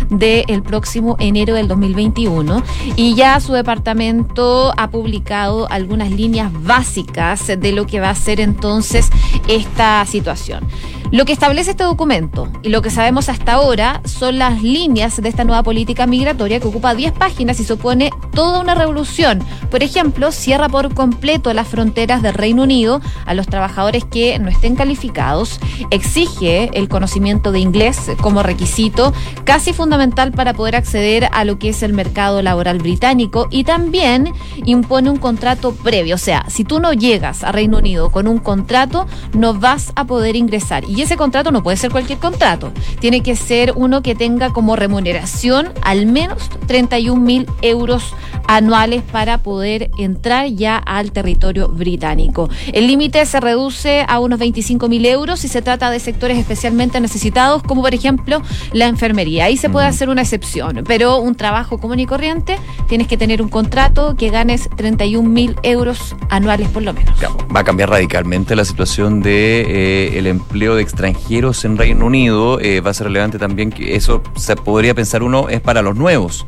del 0.10 0.64
próximo 0.64 1.16
enero 1.20 1.56
del 1.56 1.68
2021 1.68 2.64
y 2.96 3.16
ya 3.16 3.40
su 3.40 3.54
departamento 3.54 4.74
ha 4.78 4.90
publicado 4.90 5.68
algunas 5.70 6.12
líneas 6.12 6.52
básicas 6.64 7.48
de 7.48 7.72
lo 7.72 7.86
que 7.86 8.00
va 8.00 8.10
a 8.10 8.16
ser 8.16 8.40
entonces 8.40 9.10
esta 9.48 10.06
situación. 10.06 10.66
Lo 11.12 11.24
que 11.26 11.34
establece 11.34 11.72
este 11.72 11.84
documento 11.84 12.50
y 12.64 12.70
lo 12.70 12.82
que 12.82 12.90
sabemos 12.90 13.30
hasta 13.30 13.54
ahora 13.54 14.02
son 14.06 14.40
las 14.40 14.64
líneas 14.64 15.22
de 15.22 15.30
esta 15.30 15.44
nueva 15.44 15.64
política 15.64 16.08
migratoria 16.08 16.60
que 16.60 16.68
ocupa 16.68 16.96
10 16.96 17.14
páginas 17.14 17.60
y 17.60 17.64
supone 17.64 18.10
toda 18.34 18.60
una 18.60 18.76
revolución. 18.76 19.40
Por 19.70 19.84
ejemplo, 19.84 20.32
cierra 20.32 20.68
por 20.68 20.94
completo 20.94 21.54
las 21.54 21.68
fronteras 21.68 22.22
del 22.22 22.34
Reino 22.34 22.64
Unido 22.64 23.02
a 23.26 23.34
los 23.34 23.48
trabajadores 23.48 24.04
que 24.04 24.38
no 24.40 24.50
estén 24.50 24.76
calificados, 24.76 25.60
exige 25.92 26.70
el 26.74 26.90
conocimiento 26.90 27.52
de 27.52 27.60
inglés 27.60 28.12
como 28.20 28.44
requisito 28.44 29.14
casi 29.44 29.74
fundamental 29.74 29.95
para 30.36 30.54
poder 30.54 30.76
acceder 30.76 31.30
a 31.32 31.46
lo 31.46 31.58
que 31.58 31.70
es 31.70 31.82
el 31.82 31.94
mercado 31.94 32.42
laboral 32.42 32.80
británico 32.80 33.48
y 33.50 33.64
también 33.64 34.34
impone 34.66 35.10
un 35.10 35.18
contrato 35.18 35.74
previo. 35.74 36.16
O 36.16 36.18
sea, 36.18 36.46
si 36.50 36.64
tú 36.64 36.80
no 36.80 36.94
llegas 36.94 37.44
a 37.44 37.52
Reino 37.52 37.78
Unido 37.78 38.12
con 38.12 38.28
un 38.28 38.40
contrato, 38.40 39.08
no 39.34 39.54
vas 39.54 39.94
a 39.96 40.06
poder 40.06 40.36
ingresar. 40.36 40.84
Y 40.90 41.02
ese 41.02 41.16
contrato 41.16 41.52
no 41.52 41.64
puede 41.64 41.78
ser 41.78 41.92
cualquier 41.92 42.20
contrato. 42.20 42.72
Tiene 43.00 43.22
que 43.22 43.36
ser 43.36 43.74
uno 43.76 44.02
que 44.02 44.16
tenga 44.16 44.52
como 44.52 44.76
remuneración 44.76 45.70
al 45.82 46.06
menos 46.06 46.50
31 46.68 47.22
mil 47.22 47.48
euros 47.62 48.14
anuales 48.48 49.02
para 49.12 49.40
poder 49.40 49.90
entrar 49.98 50.48
ya 50.48 50.78
al 50.78 51.12
territorio 51.12 51.68
británico. 51.70 52.50
El 52.74 52.88
límite 52.88 53.26
se 53.26 53.40
reduce 53.40 54.06
a 54.08 54.20
unos 54.20 54.40
25 54.40 54.88
mil 54.88 55.06
euros 55.06 55.40
si 55.40 55.48
se 55.48 55.62
trata 55.62 55.90
de 55.90 56.00
sectores 56.00 56.38
especialmente 56.38 57.00
necesitados, 57.00 57.64
como 57.64 57.82
por 57.82 57.94
ejemplo 57.94 58.42
la 58.74 58.88
enfermería. 58.88 59.46
Ahí 59.46 59.58
se 59.58 59.70
puede 59.70 59.85
hacer 59.88 60.10
una 60.10 60.22
excepción, 60.22 60.84
pero 60.88 61.18
un 61.20 61.36
trabajo 61.36 61.78
común 61.78 62.00
y 62.00 62.06
corriente 62.06 62.58
tienes 62.88 63.08
que 63.08 63.18
tener 63.18 63.42
un 63.42 63.50
contrato 63.50 64.16
que 64.16 64.30
ganes 64.30 64.70
31 64.76 65.28
mil 65.28 65.56
euros 65.64 66.16
anuales 66.30 66.70
por 66.70 66.84
lo 66.84 66.94
menos. 66.94 67.18
Va 67.56 67.62
a 67.62 67.64
cambiar 67.64 67.90
radicalmente 67.90 68.56
la 68.56 68.66
situación 68.66 69.22
de 69.22 69.62
eh, 69.62 70.18
el 70.18 70.28
empleo 70.28 70.76
de 70.76 70.82
extranjeros 70.82 71.66
en 71.66 71.78
Reino 71.78 72.06
Unido. 72.06 72.60
Eh, 72.60 72.82
va 72.82 72.92
a 72.92 72.94
ser 72.94 73.08
relevante 73.08 73.40
también 73.40 73.72
que 73.72 73.96
eso 73.96 74.22
se 74.36 74.56
podría 74.56 74.94
pensar 74.94 75.24
uno 75.24 75.50
es 75.50 75.62
para 75.62 75.82
los 75.82 75.96
nuevos 75.96 76.46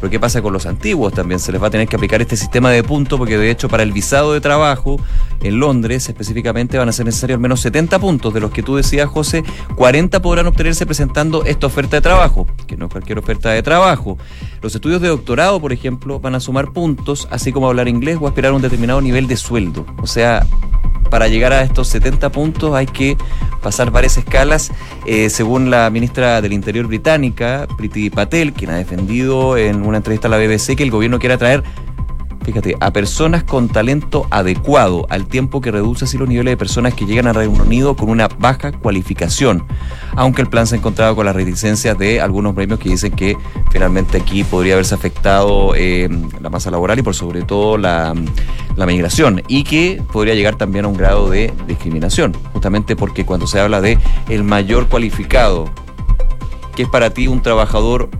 pero 0.00 0.10
¿qué 0.10 0.20
pasa 0.20 0.42
con 0.42 0.52
los 0.52 0.66
antiguos 0.66 1.12
también? 1.12 1.40
Se 1.40 1.52
les 1.52 1.62
va 1.62 1.68
a 1.68 1.70
tener 1.70 1.88
que 1.88 1.96
aplicar 1.96 2.20
este 2.20 2.36
sistema 2.36 2.70
de 2.70 2.82
puntos 2.82 3.18
porque 3.18 3.38
de 3.38 3.50
hecho 3.50 3.68
para 3.68 3.82
el 3.82 3.92
visado 3.92 4.32
de 4.32 4.40
trabajo 4.40 5.00
en 5.42 5.58
Londres 5.58 6.08
específicamente 6.08 6.78
van 6.78 6.88
a 6.88 6.92
ser 6.92 7.06
necesarios 7.06 7.36
al 7.36 7.42
menos 7.42 7.60
70 7.60 7.98
puntos, 7.98 8.34
de 8.34 8.40
los 8.40 8.50
que 8.50 8.62
tú 8.62 8.76
decías, 8.76 9.08
José, 9.08 9.44
40 9.76 10.20
podrán 10.20 10.46
obtenerse 10.46 10.86
presentando 10.86 11.44
esta 11.44 11.66
oferta 11.66 11.96
de 11.96 12.02
trabajo, 12.02 12.46
que 12.66 12.76
no 12.76 12.86
es 12.86 12.92
cualquier 12.92 13.18
oferta 13.18 13.50
de 13.50 13.62
trabajo. 13.62 14.18
Los 14.62 14.74
estudios 14.74 15.00
de 15.00 15.08
doctorado, 15.08 15.60
por 15.60 15.72
ejemplo, 15.72 16.20
van 16.20 16.34
a 16.34 16.40
sumar 16.40 16.72
puntos, 16.72 17.28
así 17.30 17.52
como 17.52 17.68
hablar 17.68 17.88
inglés 17.88 18.18
o 18.20 18.26
aspirar 18.26 18.52
a 18.52 18.56
un 18.56 18.62
determinado 18.62 19.00
nivel 19.00 19.26
de 19.26 19.36
sueldo. 19.36 19.86
O 20.02 20.06
sea, 20.06 20.46
para 21.10 21.28
llegar 21.28 21.52
a 21.52 21.62
estos 21.62 21.88
70 21.88 22.30
puntos 22.30 22.74
hay 22.74 22.86
que 22.86 23.16
pasar 23.62 23.90
varias 23.90 24.16
escalas. 24.16 24.72
Eh, 25.06 25.30
según 25.30 25.70
la 25.70 25.88
ministra 25.90 26.40
del 26.40 26.52
Interior 26.52 26.86
británica, 26.86 27.66
Priti 27.76 28.10
Patel, 28.10 28.52
quien 28.52 28.70
ha 28.70 28.76
defendido 28.76 29.56
en 29.56 29.82
una 29.84 29.98
entrevista 29.98 30.28
a 30.28 30.30
la 30.30 30.38
BBC 30.38 30.76
que 30.76 30.82
el 30.82 30.90
gobierno 30.90 31.18
quiere 31.18 31.34
atraer 31.34 31.62
fíjate, 32.46 32.76
a 32.78 32.92
personas 32.92 33.42
con 33.42 33.68
talento 33.68 34.28
adecuado, 34.30 35.04
al 35.10 35.26
tiempo 35.26 35.60
que 35.60 35.72
reduce 35.72 36.04
así 36.04 36.16
los 36.16 36.28
niveles 36.28 36.52
de 36.52 36.56
personas 36.56 36.94
que 36.94 37.04
llegan 37.04 37.26
a 37.26 37.32
Reino 37.32 37.60
Unido 37.60 37.96
con 37.96 38.08
una 38.08 38.28
baja 38.28 38.70
cualificación. 38.70 39.64
Aunque 40.14 40.42
el 40.42 40.48
plan 40.48 40.64
se 40.68 40.76
ha 40.76 40.78
encontrado 40.78 41.16
con 41.16 41.26
las 41.26 41.34
reticencias 41.34 41.98
de 41.98 42.20
algunos 42.20 42.54
premios 42.54 42.78
que 42.78 42.90
dicen 42.90 43.10
que 43.10 43.36
finalmente 43.72 44.18
aquí 44.18 44.44
podría 44.44 44.74
haberse 44.74 44.94
afectado 44.94 45.74
eh, 45.74 46.08
la 46.40 46.48
masa 46.48 46.70
laboral 46.70 47.00
y 47.00 47.02
por 47.02 47.16
sobre 47.16 47.42
todo 47.42 47.78
la, 47.78 48.14
la 48.76 48.86
migración 48.86 49.42
y 49.48 49.64
que 49.64 50.00
podría 50.12 50.34
llegar 50.34 50.54
también 50.54 50.84
a 50.84 50.88
un 50.88 50.96
grado 50.96 51.28
de 51.28 51.52
discriminación, 51.66 52.32
justamente 52.52 52.94
porque 52.94 53.26
cuando 53.26 53.48
se 53.48 53.58
habla 53.58 53.80
de 53.80 53.98
el 54.28 54.44
mayor 54.44 54.86
cualificado, 54.86 55.68
que 56.76 56.82
es 56.82 56.88
para 56.88 57.10
ti 57.10 57.26
un 57.26 57.42
trabajador 57.42 58.10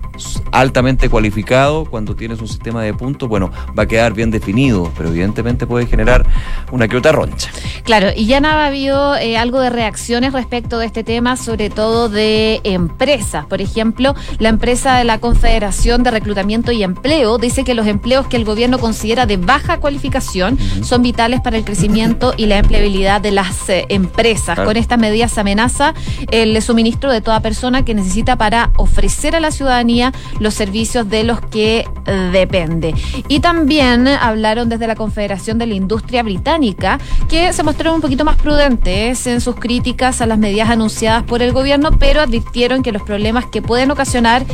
altamente 0.50 1.10
cualificado, 1.10 1.84
cuando 1.84 2.16
tienes 2.16 2.40
un 2.40 2.48
sistema 2.48 2.82
de 2.82 2.94
puntos, 2.94 3.28
bueno, 3.28 3.50
va 3.78 3.82
a 3.82 3.86
quedar 3.86 4.14
bien 4.14 4.30
definido, 4.30 4.90
pero 4.96 5.10
evidentemente 5.10 5.66
puede 5.66 5.86
generar 5.86 6.26
una 6.72 6.88
que 6.88 6.96
otra 6.96 7.12
roncha. 7.12 7.50
Claro, 7.84 8.08
y 8.16 8.24
ya 8.24 8.40
no 8.40 8.48
ha 8.48 8.66
habido 8.66 9.14
eh, 9.16 9.36
algo 9.36 9.60
de 9.60 9.68
reacciones 9.68 10.32
respecto 10.32 10.78
de 10.78 10.86
este 10.86 11.04
tema, 11.04 11.36
sobre 11.36 11.68
todo 11.68 12.08
de 12.08 12.62
empresas. 12.64 13.44
Por 13.44 13.60
ejemplo, 13.60 14.14
la 14.38 14.48
empresa 14.48 14.96
de 14.96 15.04
la 15.04 15.18
Confederación 15.18 16.02
de 16.02 16.10
Reclutamiento 16.10 16.72
y 16.72 16.82
Empleo 16.82 17.36
dice 17.36 17.64
que 17.64 17.74
los 17.74 17.86
empleos 17.86 18.26
que 18.26 18.36
el 18.36 18.46
gobierno 18.46 18.78
considera 18.78 19.26
de 19.26 19.36
baja 19.36 19.80
cualificación 19.80 20.58
son 20.82 21.02
vitales 21.02 21.42
para 21.42 21.58
el 21.58 21.64
crecimiento 21.64 22.32
y 22.36 22.46
la 22.46 22.56
empleabilidad 22.56 23.20
de 23.20 23.32
las 23.32 23.68
eh, 23.68 23.84
empresas. 23.90 24.58
Con 24.58 24.78
estas 24.78 24.98
medidas 24.98 25.32
se 25.32 25.40
amenaza 25.40 25.92
el 26.30 26.60
suministro 26.62 27.12
de 27.12 27.20
toda 27.20 27.40
persona 27.40 27.84
que 27.84 27.92
necesita 27.92 28.36
para 28.36 28.45
ofrecer 28.76 29.34
a 29.34 29.40
la 29.40 29.50
ciudadanía 29.50 30.12
los 30.40 30.54
servicios 30.54 31.08
de 31.08 31.24
los 31.24 31.40
que 31.40 31.86
eh, 32.06 32.12
depende. 32.32 32.94
Y 33.28 33.40
también 33.40 34.06
hablaron 34.08 34.68
desde 34.68 34.86
la 34.86 34.94
Confederación 34.94 35.58
de 35.58 35.66
la 35.66 35.74
Industria 35.74 36.22
Británica 36.22 36.98
que 37.28 37.52
se 37.52 37.62
mostraron 37.62 37.96
un 37.96 38.00
poquito 38.00 38.24
más 38.24 38.36
prudentes 38.36 39.26
en 39.26 39.40
sus 39.40 39.56
críticas 39.56 40.20
a 40.20 40.26
las 40.26 40.38
medidas 40.38 40.70
anunciadas 40.70 41.24
por 41.24 41.42
el 41.42 41.52
gobierno, 41.52 41.90
pero 41.98 42.20
advirtieron 42.20 42.82
que 42.82 42.92
los 42.92 43.02
problemas 43.02 43.46
que 43.46 43.62
pueden 43.62 43.90
ocasionar 43.90 44.44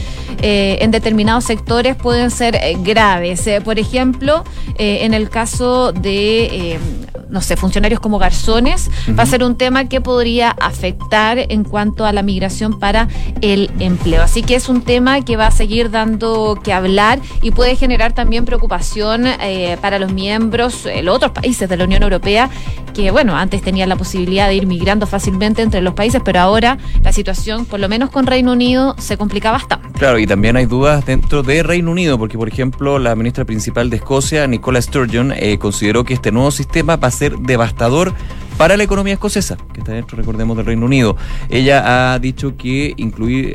eh, 0.41 0.79
en 0.81 0.91
determinados 0.91 1.45
sectores 1.45 1.97
pueden 1.97 2.31
ser 2.31 2.57
eh, 2.57 2.77
graves. 2.83 3.49
por 3.65 3.79
ejemplo, 3.79 4.45
en 4.77 5.15
el 5.15 5.29
caso 5.29 5.93
de 5.93 6.79
no 7.33 7.41
sé, 7.41 7.57
funcionarios 7.57 7.99
como 7.99 8.19
garzones, 8.19 8.91
va 9.19 9.23
a 9.23 9.27
ser 9.27 9.43
un 9.43 9.57
tema 9.57 9.89
que 9.89 10.01
podría 10.03 10.51
afectar 10.51 11.39
en 11.39 11.65
cuanto 11.65 12.05
a 12.05 12.13
la 12.13 12.23
migración 12.23 12.79
para 12.79 13.09
el 13.41 13.71
empleo. 13.85 14.23
Así 14.23 14.43
que 14.43 14.55
es 14.55 14.69
un 14.69 14.83
tema 14.83 15.23
que 15.23 15.37
va 15.37 15.47
a 15.47 15.51
seguir 15.51 15.91
dando 15.91 16.59
que 16.63 16.73
hablar 16.73 17.21
y 17.41 17.51
puede 17.51 17.77
generar 17.77 18.13
también 18.13 18.45
preocupación 18.45 19.27
eh, 19.27 19.77
para 19.81 19.99
los 19.99 20.13
miembros, 20.13 20.87
eh, 20.87 21.03
los 21.03 21.17
otros 21.17 21.33
países 21.33 21.69
de 21.69 21.77
la 21.77 21.85
Unión 21.85 22.03
Europea, 22.03 22.51
que 22.95 23.11
bueno, 23.11 23.37
antes 23.37 23.63
tenían 23.63 23.89
la 23.89 23.97
posibilidad 23.97 24.49
de 24.49 24.55
ir 24.55 24.67
migrando 24.67 25.07
fácilmente 25.07 25.63
entre 25.63 25.81
los 25.81 25.95
países, 25.95 26.23
pero 26.25 26.41
ahora 26.41 26.79
la 27.03 27.13
situación, 27.13 27.65
por 27.65 27.81
lo 27.81 27.89
menos 27.89 28.11
con 28.11 28.27
Reino 28.27 28.53
Unido, 28.53 28.95
se 28.99 29.17
complica 29.17 29.51
bastante. 29.51 29.89
Claro, 29.99 30.19
y 30.19 30.27
también 30.27 30.57
hay 30.57 30.67
dudas 30.67 31.05
dentro 31.05 31.43
de 31.43 31.63
Reino 31.63 31.91
Unido, 31.91 32.19
porque 32.19 32.39
por 32.39 32.49
ejemplo 32.49 32.99
la 32.99 33.15
ministra 33.15 33.45
principal 33.45 33.91
de 33.91 33.97
Escocia, 33.97 34.47
Nicola 34.47 34.81
Sturgeon, 34.81 35.33
eh, 35.33 35.59
consideró 35.59 36.05
que 36.05 36.15
este 36.15 36.33
nuevo 36.33 36.51
sistema 36.51 36.97
va 36.97 37.09
a 37.09 37.11
ser 37.11 37.39
devastador 37.39 38.13
para 38.57 38.77
la 38.77 38.85
economía 38.85 39.15
escocesa, 39.15 39.57
que 39.73 39.81
está 39.81 39.93
dentro, 39.93 40.17
recordemos, 40.17 40.57
del 40.57 40.67
Reino 40.67 40.87
Unido. 40.87 41.17
Ella 41.49 42.15
ha 42.15 42.19
dicho 42.19 42.57
que 42.57 42.95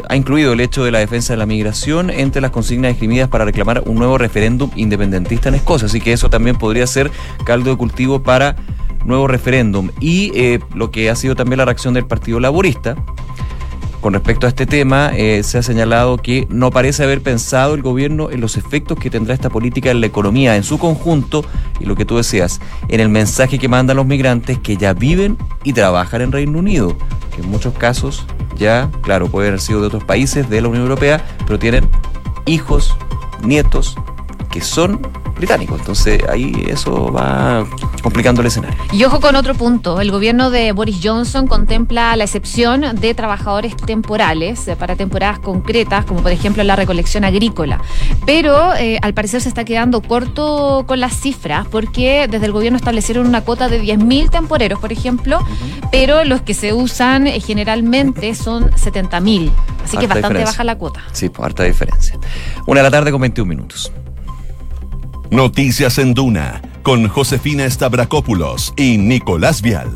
ha 0.10 0.16
incluido 0.16 0.54
el 0.54 0.60
hecho 0.60 0.84
de 0.84 0.92
la 0.92 1.00
defensa 1.00 1.34
de 1.34 1.38
la 1.38 1.46
migración 1.46 2.10
entre 2.10 2.42
las 2.42 2.52
consignas 2.52 2.94
esgrimidas 2.94 3.30
para 3.30 3.46
reclamar 3.46 3.84
un 3.86 3.96
nuevo 3.96 4.18
referéndum 4.18 4.70
independentista 4.76 5.50
en 5.50 5.56
Escocia. 5.56 5.88
Así 5.88 6.02
que 6.02 6.14
eso 6.14 6.30
también 6.30 6.58
podría 6.58 6.88
ser 6.88 7.12
caldo 7.46 7.72
de 7.72 7.78
cultivo 7.78 8.24
para 8.24 8.56
nuevo 9.06 9.28
referéndum. 9.28 9.90
Y 10.00 10.32
eh, 10.36 10.60
lo 10.76 10.92
que 10.92 11.10
ha 11.10 11.16
sido 11.16 11.36
también 11.36 11.58
la 11.60 11.66
reacción 11.66 11.94
del 11.94 12.06
Partido 12.06 12.40
Laborista, 12.40 12.96
con 14.02 14.14
respecto 14.14 14.46
a 14.46 14.50
este 14.50 14.66
tema, 14.66 15.12
eh, 15.16 15.42
se 15.44 15.58
ha 15.58 15.64
señalado 15.64 16.18
que 16.18 16.48
no 16.50 16.72
parece 16.72 17.04
haber 17.04 17.22
pensado 17.22 17.74
el 17.74 17.82
gobierno 17.82 18.30
en 18.30 18.42
los 18.42 18.56
efectos 18.58 18.98
que 19.00 19.10
tendrá 19.10 19.34
esta 19.34 19.50
política 19.50 19.92
en 19.92 20.02
la 20.02 20.08
economía 20.08 20.56
en 20.56 20.64
su 20.64 20.78
conjunto 20.78 21.44
y 21.80 21.86
lo 21.86 21.96
que 21.96 22.06
tú 22.06 22.18
decías, 22.18 22.62
en 22.88 23.00
el 23.00 23.10
mensaje 23.10 23.60
que 23.60 23.68
mandan 23.68 23.98
los 23.98 24.06
migrantes 24.06 24.60
que 24.60 24.78
ya 24.78 24.94
viven 24.94 25.38
y 25.64 25.74
trabajan 25.74 26.22
en 26.22 26.32
Reino 26.32 26.60
Unido, 26.60 26.96
que 27.36 27.42
en 27.42 27.50
muchos 27.50 27.74
casos 27.74 28.26
ya, 28.58 28.90
claro, 29.02 29.28
pueden 29.28 29.50
haber 29.50 29.62
sido 29.62 29.82
de 29.82 29.88
otros 29.88 30.04
países 30.04 30.50
de 30.50 30.62
la 30.62 30.68
Unión 30.68 30.84
Europea, 30.84 31.26
pero 31.46 31.60
tienen 31.60 31.90
hijos, 32.46 32.96
nietos 33.44 33.96
que 34.50 34.62
son 34.62 35.02
británicos. 35.38 35.80
Entonces 35.80 36.22
ahí 36.30 36.66
eso 36.68 37.12
va 37.12 37.66
complicando 38.02 38.42
el 38.42 38.48
escenario. 38.48 38.78
Y 38.92 39.04
ojo 39.04 39.20
con 39.20 39.36
otro 39.36 39.56
punto. 39.56 40.02
El 40.02 40.12
gobierno 40.12 40.50
de 40.50 40.72
Boris 40.72 41.00
Johnson 41.04 41.48
contempla 41.48 42.16
la 42.16 42.24
excepción 42.24 42.86
de 43.00 43.14
trabajadores 43.14 43.76
temporales 43.76 44.68
eh, 44.68 44.76
para 44.76 44.96
temporadas 44.96 45.40
concretas, 45.40 46.06
como 46.06 46.22
por 46.22 46.32
ejemplo 46.32 46.64
la 46.64 46.76
recolección 46.76 47.24
agrícola. 47.24 47.82
Pero 48.26 48.74
eh, 48.76 49.00
al 49.02 49.14
parecer 49.14 49.42
se 49.42 49.50
está 49.50 49.64
quedando 49.66 50.02
corto 50.02 50.86
con 50.88 51.00
las 51.00 51.14
cifras 51.20 51.68
porque 51.68 52.28
desde 52.30 52.46
el 52.46 52.52
gobierno 52.52 52.78
establecieron 52.78 53.28
una 53.28 53.42
cuota 53.42 53.70
de 53.70 53.82
10.000 53.82 54.30
temporeros, 54.30 54.80
por 54.80 54.92
ejemplo, 54.92 55.40
pero 55.92 56.24
los 56.24 56.42
que 56.42 56.54
se 56.54 56.74
usan 56.74 57.28
eh, 57.28 57.40
generalmente 57.40 58.36
son 58.36 58.70
70.000. 58.72 59.52
Así 59.84 59.98
que 59.98 60.08
bastante 60.08 60.44
baja 60.44 60.64
la 60.64 60.78
cuota. 60.78 61.02
Sí, 61.12 61.30
pues 61.30 61.46
harta 61.46 61.64
diferencia. 61.64 62.18
Una 62.66 62.82
de 62.82 62.84
la 62.84 62.92
tarde 62.92 63.12
con 63.12 63.22
21 63.22 63.48
minutos. 63.48 63.92
Noticias 65.30 65.98
en 65.98 66.14
Duna 66.14 66.62
con 66.88 67.06
Josefina 67.10 67.70
Stavrakopoulos 67.70 68.74
y 68.78 68.98
Nicolás 68.98 69.62
Vial. 69.62 69.92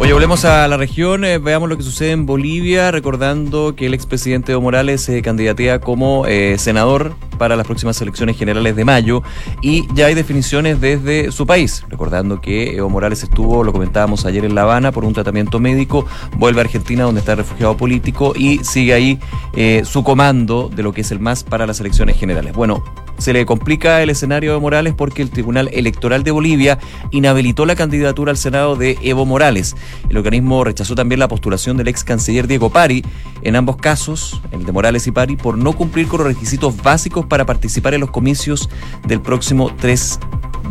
Oye, 0.00 0.12
volvemos 0.12 0.44
a 0.44 0.68
la 0.68 0.76
región, 0.76 1.24
eh, 1.24 1.38
veamos 1.38 1.70
lo 1.70 1.78
que 1.78 1.82
sucede 1.82 2.10
en 2.10 2.26
Bolivia, 2.26 2.90
recordando 2.90 3.74
que 3.74 3.86
el 3.86 3.94
expresidente 3.94 4.52
Evo 4.52 4.60
Morales 4.60 5.00
se 5.00 5.22
candidatea 5.22 5.80
como 5.80 6.26
eh, 6.26 6.56
senador 6.58 7.14
para 7.38 7.56
las 7.56 7.66
próximas 7.66 7.98
elecciones 8.02 8.36
generales 8.36 8.76
de 8.76 8.84
mayo 8.84 9.22
y 9.62 9.86
ya 9.94 10.06
hay 10.06 10.14
definiciones 10.14 10.78
desde 10.78 11.32
su 11.32 11.46
país, 11.46 11.84
recordando 11.88 12.42
que 12.42 12.76
Evo 12.76 12.90
Morales 12.90 13.22
estuvo, 13.22 13.64
lo 13.64 13.72
comentábamos 13.72 14.26
ayer 14.26 14.44
en 14.44 14.54
La 14.54 14.62
Habana, 14.62 14.92
por 14.92 15.06
un 15.06 15.14
tratamiento 15.14 15.58
médico, 15.58 16.04
vuelve 16.36 16.60
a 16.60 16.64
Argentina 16.64 17.04
donde 17.04 17.20
está 17.20 17.34
refugiado 17.34 17.78
político 17.78 18.34
y 18.36 18.58
sigue 18.62 18.92
ahí 18.92 19.18
eh, 19.54 19.84
su 19.86 20.04
comando 20.04 20.68
de 20.68 20.82
lo 20.82 20.92
que 20.92 21.00
es 21.00 21.10
el 21.12 21.18
MAS 21.18 21.44
para 21.44 21.66
las 21.66 21.80
elecciones 21.80 22.18
generales. 22.18 22.52
Bueno, 22.52 22.84
se 23.20 23.34
le 23.34 23.44
complica 23.44 24.02
el 24.02 24.08
escenario 24.08 24.54
de 24.54 24.60
Morales 24.60 24.94
porque 24.94 25.20
el 25.20 25.30
Tribunal 25.30 25.68
Electoral 25.72 26.09
de 26.18 26.30
Bolivia 26.30 26.78
inhabilitó 27.10 27.64
la 27.64 27.76
candidatura 27.76 28.30
al 28.30 28.36
Senado 28.36 28.76
de 28.76 28.98
Evo 29.02 29.24
Morales. 29.24 29.76
El 30.08 30.16
organismo 30.16 30.64
rechazó 30.64 30.94
también 30.94 31.20
la 31.20 31.28
postulación 31.28 31.76
del 31.76 31.88
ex 31.88 32.04
canciller 32.04 32.46
Diego 32.46 32.70
Pari, 32.70 33.04
en 33.42 33.56
ambos 33.56 33.76
casos, 33.76 34.42
el 34.50 34.64
de 34.64 34.72
Morales 34.72 35.06
y 35.06 35.12
Pari, 35.12 35.36
por 35.36 35.56
no 35.56 35.72
cumplir 35.72 36.08
con 36.08 36.18
los 36.18 36.26
requisitos 36.26 36.82
básicos 36.82 37.26
para 37.26 37.46
participar 37.46 37.94
en 37.94 38.00
los 38.00 38.10
comicios 38.10 38.68
del 39.06 39.20
próximo 39.20 39.74
3 39.76 40.18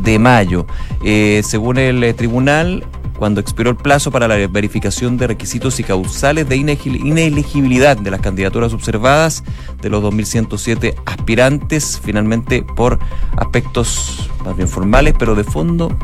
de 0.04 0.20
mayo. 0.20 0.66
Eh, 1.04 1.42
según 1.44 1.78
el 1.78 2.04
eh, 2.04 2.14
tribunal, 2.14 2.86
cuando 3.20 3.42
expiró 3.42 3.70
el 3.70 3.76
plazo 3.76 4.12
para 4.12 4.30
la 4.30 4.48
verificación 4.48 5.18
de 5.18 5.28
requisitos 5.28 5.78
y 5.82 5.84
causales 5.84 6.48
de 6.48 6.56
inelegibilidad 6.56 7.98
de 7.98 8.12
las 8.12 8.22
candidaturas 8.22 8.72
observadas 8.72 9.44
de 9.82 9.90
los 9.90 10.02
2.107 10.02 10.96
aspirantes, 11.06 12.00
finalmente 12.02 12.64
por 12.64 12.98
aspectos 13.36 14.32
más 14.46 14.56
bien 14.56 14.70
formales, 14.70 15.16
pero 15.20 15.36
de 15.36 15.44
fondo, 15.44 15.96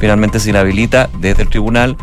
finalmente 0.00 0.40
se 0.40 0.50
inhabilita 0.50 1.08
desde 1.20 1.42
el 1.42 1.48
tribunal 1.48 1.96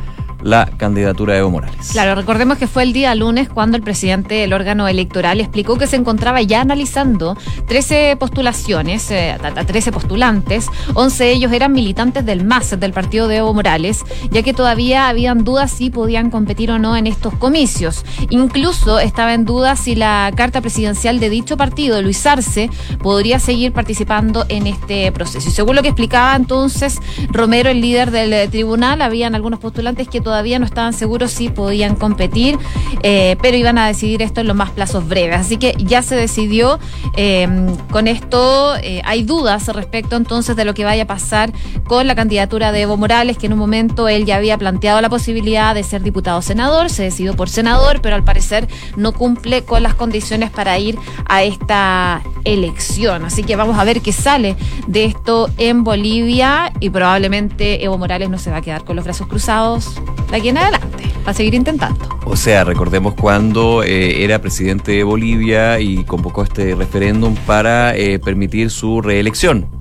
la 0.48 0.66
candidatura 0.78 1.34
de 1.34 1.40
Evo 1.40 1.52
Morales. 1.52 1.90
Claro, 1.92 2.16
recordemos 2.16 2.58
que 2.58 2.68
fue 2.68 2.84
el 2.84 2.94
día 2.94 3.14
lunes 3.16 3.50
cuando 3.50 3.76
el 3.76 3.84
presidente 3.84 4.36
del 4.36 4.54
órgano 4.54 4.88
electoral 4.88 5.42
explicó 5.42 5.78
que 5.78 5.88
se 5.88 5.98
encontraba 5.98 6.42
ya 6.42 6.62
analizando 6.62 7.38
13 7.68 8.16
postulaciones, 8.18 9.12
eh, 9.12 9.38
13 9.68 9.92
postulantes, 9.92 10.68
11 10.94 11.24
de 11.26 11.32
ellos 11.34 11.52
eran 11.52 11.74
militantes 11.74 12.26
del 12.26 12.46
MAS, 12.46 12.80
del 12.80 12.94
partido 12.94 13.28
de 13.28 13.38
Evo 13.38 13.54
Morales, 13.54 14.06
ya 14.32 14.42
que 14.42 14.54
todavía 14.54 15.10
habían 15.10 15.44
dudas 15.44 15.70
si 15.70 15.90
podían 15.90 16.30
competir 16.30 16.72
o 16.72 16.80
no 16.80 16.96
en 16.96 17.08
estos 17.08 17.34
comicios. 17.34 18.06
Incluso 18.30 19.00
estaba 19.00 19.34
en 19.34 19.44
duda 19.44 19.76
si 19.76 19.96
la 19.96 20.32
carta 20.34 20.62
presidencial 20.62 21.20
de 21.20 21.30
dicho 21.30 21.58
partido, 21.58 22.02
Luis 22.02 22.26
Arce, 22.26 22.70
podría 23.04 23.40
seguir 23.40 23.74
participando 23.74 24.46
en 24.48 24.66
este 24.66 25.12
proceso. 25.12 25.52
Según 25.52 25.76
lo 25.76 25.82
que 25.82 25.90
explicaba 25.90 26.38
entonces 26.38 27.00
Romero, 27.32 27.70
el 27.70 27.82
líder 27.82 28.12
del 28.12 28.50
tribunal, 28.50 29.02
habían 29.02 29.36
algunos 29.36 29.60
postulantes 29.60 30.08
que 30.08 30.22
todavía 30.22 30.37
todavía 30.38 30.60
no 30.60 30.68
estaban 30.68 30.94
seguros 30.94 31.32
si 31.32 31.50
podían 31.50 31.96
competir, 31.96 32.60
eh, 33.02 33.38
pero 33.42 33.58
iban 33.58 33.80
a 33.80 33.88
decidir 33.88 34.22
esto 34.22 34.42
en 34.42 34.46
los 34.46 34.56
más 34.56 34.70
plazos 34.70 35.08
breves. 35.08 35.40
Así 35.40 35.58
que 35.58 35.74
ya 35.80 36.04
se 36.04 36.16
decidió. 36.16 36.78
Eh, 37.16 37.48
con 37.90 38.08
esto 38.08 38.76
eh, 38.76 39.02
hay 39.04 39.24
dudas 39.24 39.68
respecto 39.70 40.16
entonces 40.16 40.56
de 40.56 40.64
lo 40.64 40.76
que 40.76 40.86
vaya 40.86 41.04
a 41.04 41.08
pasar 41.08 41.52
con 41.88 42.06
la 42.06 42.14
candidatura 42.14 42.72
de 42.72 42.82
Evo 42.82 42.98
Morales, 42.98 43.40
que 43.40 43.48
en 43.48 43.54
un 43.54 43.58
momento 43.58 44.08
él 44.08 44.26
ya 44.26 44.36
había 44.36 44.60
planteado 44.60 45.02
la 45.02 45.10
posibilidad 45.10 45.74
de 45.74 45.82
ser 45.82 46.04
diputado 46.04 46.44
senador, 46.44 46.92
se 46.92 47.02
decidió 47.02 47.36
por 47.36 47.50
senador, 47.50 48.00
pero 48.04 48.16
al 48.16 48.24
parecer 48.24 48.68
no 48.96 49.14
cumple 49.14 49.64
con 49.64 49.82
las 49.82 49.96
condiciones 49.96 50.52
para 50.52 50.78
ir 50.78 51.00
a 51.28 51.42
esta 51.42 52.22
elección. 52.44 53.26
Así 53.26 53.44
que 53.44 53.56
vamos 53.56 53.80
a 53.80 53.84
ver 53.84 54.02
qué 54.02 54.12
sale 54.12 54.56
de 54.86 55.06
esto 55.06 55.50
en 55.58 55.84
Bolivia 55.84 56.72
y 56.80 56.92
probablemente 56.92 57.84
Evo 57.84 57.98
Morales 57.98 58.30
no 58.30 58.38
se 58.38 58.52
va 58.52 58.58
a 58.58 58.62
quedar 58.62 58.84
con 58.84 58.96
los 58.96 59.04
brazos 59.04 59.26
cruzados 59.26 60.00
de 60.30 60.38
aquí 60.38 60.50
en 60.50 60.58
adelante. 60.58 61.04
Va 61.26 61.32
a 61.32 61.34
seguir 61.34 61.54
intentando. 61.54 62.00
O 62.26 62.36
sea, 62.36 62.64
recordemos 62.64 63.14
cuando 63.14 63.84
eh, 63.84 64.24
era 64.24 64.40
presidente 64.40 64.92
de 64.94 65.04
Bolivia 65.04 65.80
y 65.80 66.04
convocó 66.04 66.44
este 66.44 66.76
referéndum 66.76 67.36
para 67.46 67.96
eh, 67.96 68.20
permitir 68.20 68.70
su 68.70 69.02
reelección 69.02 69.77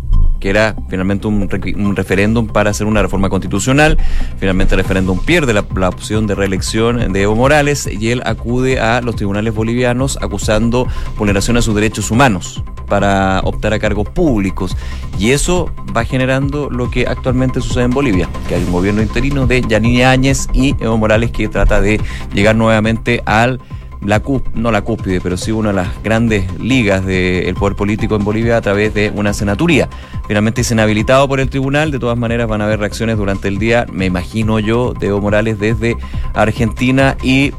que 0.46 0.50
era 0.50 0.76
finalmente 0.88 1.26
un, 1.26 1.96
referéndum 1.96 2.46
para 2.46 2.70
hacer 2.70 2.86
una 2.86 3.02
reforma 3.02 3.28
constitucional. 3.28 3.98
Finalmente 4.38 4.76
el 4.76 4.82
referéndum 4.82 5.18
pierde 5.18 5.52
la, 5.52 5.66
la, 5.74 5.88
opción 5.88 6.28
de 6.28 6.36
reelección 6.36 7.12
de 7.12 7.22
Evo 7.22 7.34
Morales 7.34 7.88
y 7.90 8.10
él 8.10 8.22
acude 8.24 8.78
a 8.78 9.00
los 9.00 9.16
tribunales 9.16 9.52
bolivianos 9.52 10.16
acusando 10.22 10.86
vulneración 11.18 11.56
a 11.56 11.62
sus 11.62 11.74
derechos 11.74 12.12
humanos 12.12 12.62
para 12.86 13.40
optar 13.40 13.72
a 13.72 13.80
cargos 13.80 14.08
públicos. 14.08 14.76
Y 15.18 15.32
eso 15.32 15.68
va 15.96 16.04
generando 16.04 16.70
lo 16.70 16.92
que 16.92 17.08
actualmente 17.08 17.60
sucede 17.60 17.82
en 17.82 17.90
Bolivia, 17.90 18.28
que 18.48 18.54
hay 18.54 18.62
un 18.62 18.70
gobierno 18.70 19.02
interino 19.02 19.48
de 19.48 19.62
Yanine 19.62 20.04
Áñez 20.04 20.46
y 20.52 20.76
Evo 20.78 20.96
Morales 20.96 21.32
que 21.32 21.48
trata 21.48 21.80
de 21.80 22.00
llegar 22.32 22.54
nuevamente 22.54 23.20
al 23.26 23.60
la 24.04 24.22
no 24.54 24.70
la 24.70 24.82
cúspide, 24.82 25.20
pero 25.20 25.36
sí 25.36 25.52
una 25.52 25.70
de 25.70 25.76
las 25.76 26.02
grandes 26.02 26.58
ligas 26.60 27.04
del 27.04 27.54
poder 27.54 27.76
político 27.76 28.16
en 28.16 28.24
Bolivia 28.24 28.56
a 28.56 28.60
través 28.60 28.94
de 28.94 29.10
una 29.14 29.32
senaturía. 29.32 29.88
Finalmente 30.26 30.60
es 30.60 30.70
inhabilitado 30.70 31.28
por 31.28 31.40
el 31.40 31.48
tribunal, 31.48 31.90
de 31.90 31.98
todas 31.98 32.18
maneras 32.18 32.48
van 32.48 32.60
a 32.60 32.64
haber 32.64 32.80
reacciones 32.80 33.16
durante 33.16 33.48
el 33.48 33.58
día, 33.58 33.86
me 33.92 34.06
imagino 34.06 34.58
yo, 34.58 34.92
de 34.92 35.08
Evo 35.08 35.20
Morales 35.20 35.58
desde 35.58 35.96
Argentina 36.34 37.16
y 37.22 37.52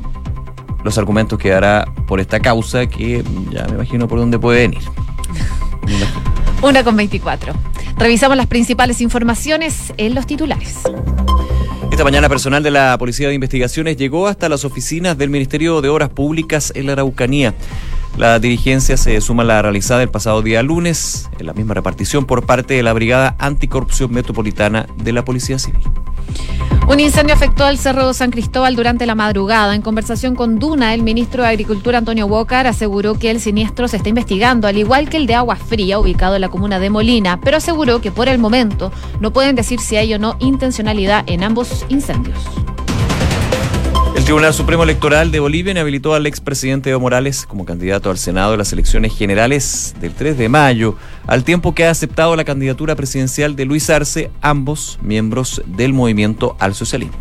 los 0.83 0.97
argumentos 0.97 1.39
que 1.39 1.49
dará 1.49 1.85
por 2.07 2.19
esta 2.19 2.39
causa 2.39 2.87
que 2.87 3.23
ya 3.51 3.65
me 3.65 3.75
imagino 3.75 4.07
por 4.07 4.19
dónde 4.19 4.39
puede 4.39 4.61
venir. 4.61 4.81
Una 6.61 6.83
con 6.83 6.95
24. 6.95 7.53
Revisamos 7.97 8.37
las 8.37 8.47
principales 8.47 9.01
informaciones 9.01 9.93
en 9.97 10.15
los 10.15 10.25
titulares. 10.27 10.79
Esta 11.97 12.03
mañana 12.03 12.29
personal 12.29 12.61
de 12.61 12.69
la 12.69 12.95
Policía 12.99 13.27
de 13.27 13.33
Investigaciones 13.33 13.97
llegó 13.97 14.27
hasta 14.27 14.49
las 14.49 14.65
oficinas 14.65 15.17
del 15.17 15.31
Ministerio 15.31 15.81
de 15.81 15.89
Obras 15.89 16.09
Públicas 16.09 16.71
en 16.75 16.85
la 16.85 16.91
Araucanía. 16.91 17.55
La 18.17 18.39
dirigencia 18.39 18.97
se 18.97 19.21
suma 19.21 19.43
a 19.43 19.45
la 19.45 19.61
realizada 19.61 20.01
el 20.01 20.09
pasado 20.09 20.41
día 20.41 20.63
lunes, 20.63 21.29
en 21.37 21.45
la 21.45 21.53
misma 21.53 21.75
repartición 21.75 22.25
por 22.25 22.47
parte 22.47 22.73
de 22.73 22.81
la 22.81 22.91
Brigada 22.91 23.35
Anticorrupción 23.37 24.11
Metropolitana 24.11 24.87
de 24.97 25.13
la 25.13 25.23
Policía 25.23 25.59
Civil. 25.59 25.83
Un 26.87 26.99
incendio 26.99 27.35
afectó 27.35 27.63
al 27.65 27.77
Cerro 27.77 28.11
San 28.13 28.31
Cristóbal 28.31 28.75
durante 28.75 29.05
la 29.05 29.13
madrugada. 29.13 29.75
En 29.75 29.83
conversación 29.83 30.35
con 30.35 30.57
Duna, 30.57 30.95
el 30.95 31.03
ministro 31.03 31.43
de 31.43 31.49
Agricultura 31.49 31.99
Antonio 31.99 32.25
Walker 32.25 32.65
aseguró 32.65 33.19
que 33.19 33.29
el 33.29 33.39
siniestro 33.39 33.87
se 33.87 33.97
está 33.97 34.09
investigando, 34.09 34.67
al 34.67 34.79
igual 34.79 35.09
que 35.09 35.17
el 35.17 35.27
de 35.27 35.35
Agua 35.35 35.55
Fría, 35.55 35.99
ubicado 35.99 36.33
en 36.33 36.41
la 36.41 36.49
comuna 36.49 36.79
de 36.79 36.89
Molina, 36.89 37.39
pero 37.39 37.57
aseguró 37.57 38.01
que 38.01 38.11
por 38.11 38.29
el 38.29 38.39
momento 38.39 38.91
no 39.19 39.31
pueden 39.31 39.55
decir 39.55 39.79
si 39.79 39.95
hay 39.95 40.15
o 40.15 40.19
no 40.19 40.37
intencionalidad 40.39 41.23
en 41.27 41.43
ambos 41.43 41.85
incendios. 41.87 42.39
El 44.17 44.23
Tribunal 44.23 44.51
Supremo 44.51 44.81
Electoral 44.81 45.29
de 45.29 45.39
Bolivia 45.39 45.71
inhabilitó 45.71 46.15
al 46.15 46.25
expresidente 46.25 46.89
Evo 46.89 47.01
Morales 47.01 47.45
como 47.45 47.65
candidato 47.65 48.09
al 48.09 48.17
Senado 48.17 48.49
de 48.49 48.57
las 48.57 48.73
elecciones 48.73 49.15
generales 49.15 49.93
del 50.01 50.15
3 50.15 50.39
de 50.39 50.49
mayo, 50.49 50.95
al 51.27 51.43
tiempo 51.43 51.75
que 51.75 51.85
ha 51.85 51.91
aceptado 51.91 52.35
la 52.35 52.43
candidatura 52.43 52.95
presidencial 52.95 53.55
de 53.55 53.65
Luis 53.65 53.91
Arce, 53.91 54.31
ambos 54.41 54.97
miembros 55.03 55.61
del 55.67 55.93
movimiento 55.93 56.57
al 56.59 56.73
socialismo. 56.73 57.15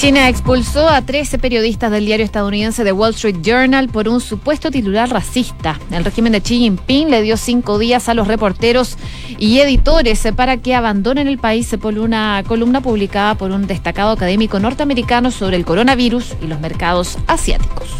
China 0.00 0.30
expulsó 0.30 0.88
a 0.88 1.02
13 1.02 1.38
periodistas 1.38 1.92
del 1.92 2.06
diario 2.06 2.24
estadounidense 2.24 2.84
The 2.84 2.92
Wall 2.92 3.10
Street 3.10 3.42
Journal 3.42 3.90
por 3.90 4.08
un 4.08 4.22
supuesto 4.22 4.70
titular 4.70 5.10
racista. 5.10 5.78
El 5.90 6.06
régimen 6.06 6.32
de 6.32 6.40
Xi 6.40 6.58
Jinping 6.58 7.10
le 7.10 7.20
dio 7.20 7.36
cinco 7.36 7.78
días 7.78 8.08
a 8.08 8.14
los 8.14 8.26
reporteros 8.26 8.96
y 9.38 9.58
editores 9.58 10.26
para 10.34 10.56
que 10.56 10.74
abandonen 10.74 11.28
el 11.28 11.36
país 11.36 11.76
por 11.78 11.98
una 11.98 12.42
columna 12.48 12.80
publicada 12.80 13.34
por 13.34 13.50
un 13.50 13.66
destacado 13.66 14.12
académico 14.12 14.58
norteamericano 14.58 15.30
sobre 15.30 15.58
el 15.58 15.66
coronavirus 15.66 16.34
y 16.42 16.46
los 16.46 16.60
mercados 16.60 17.18
asiáticos. 17.26 17.90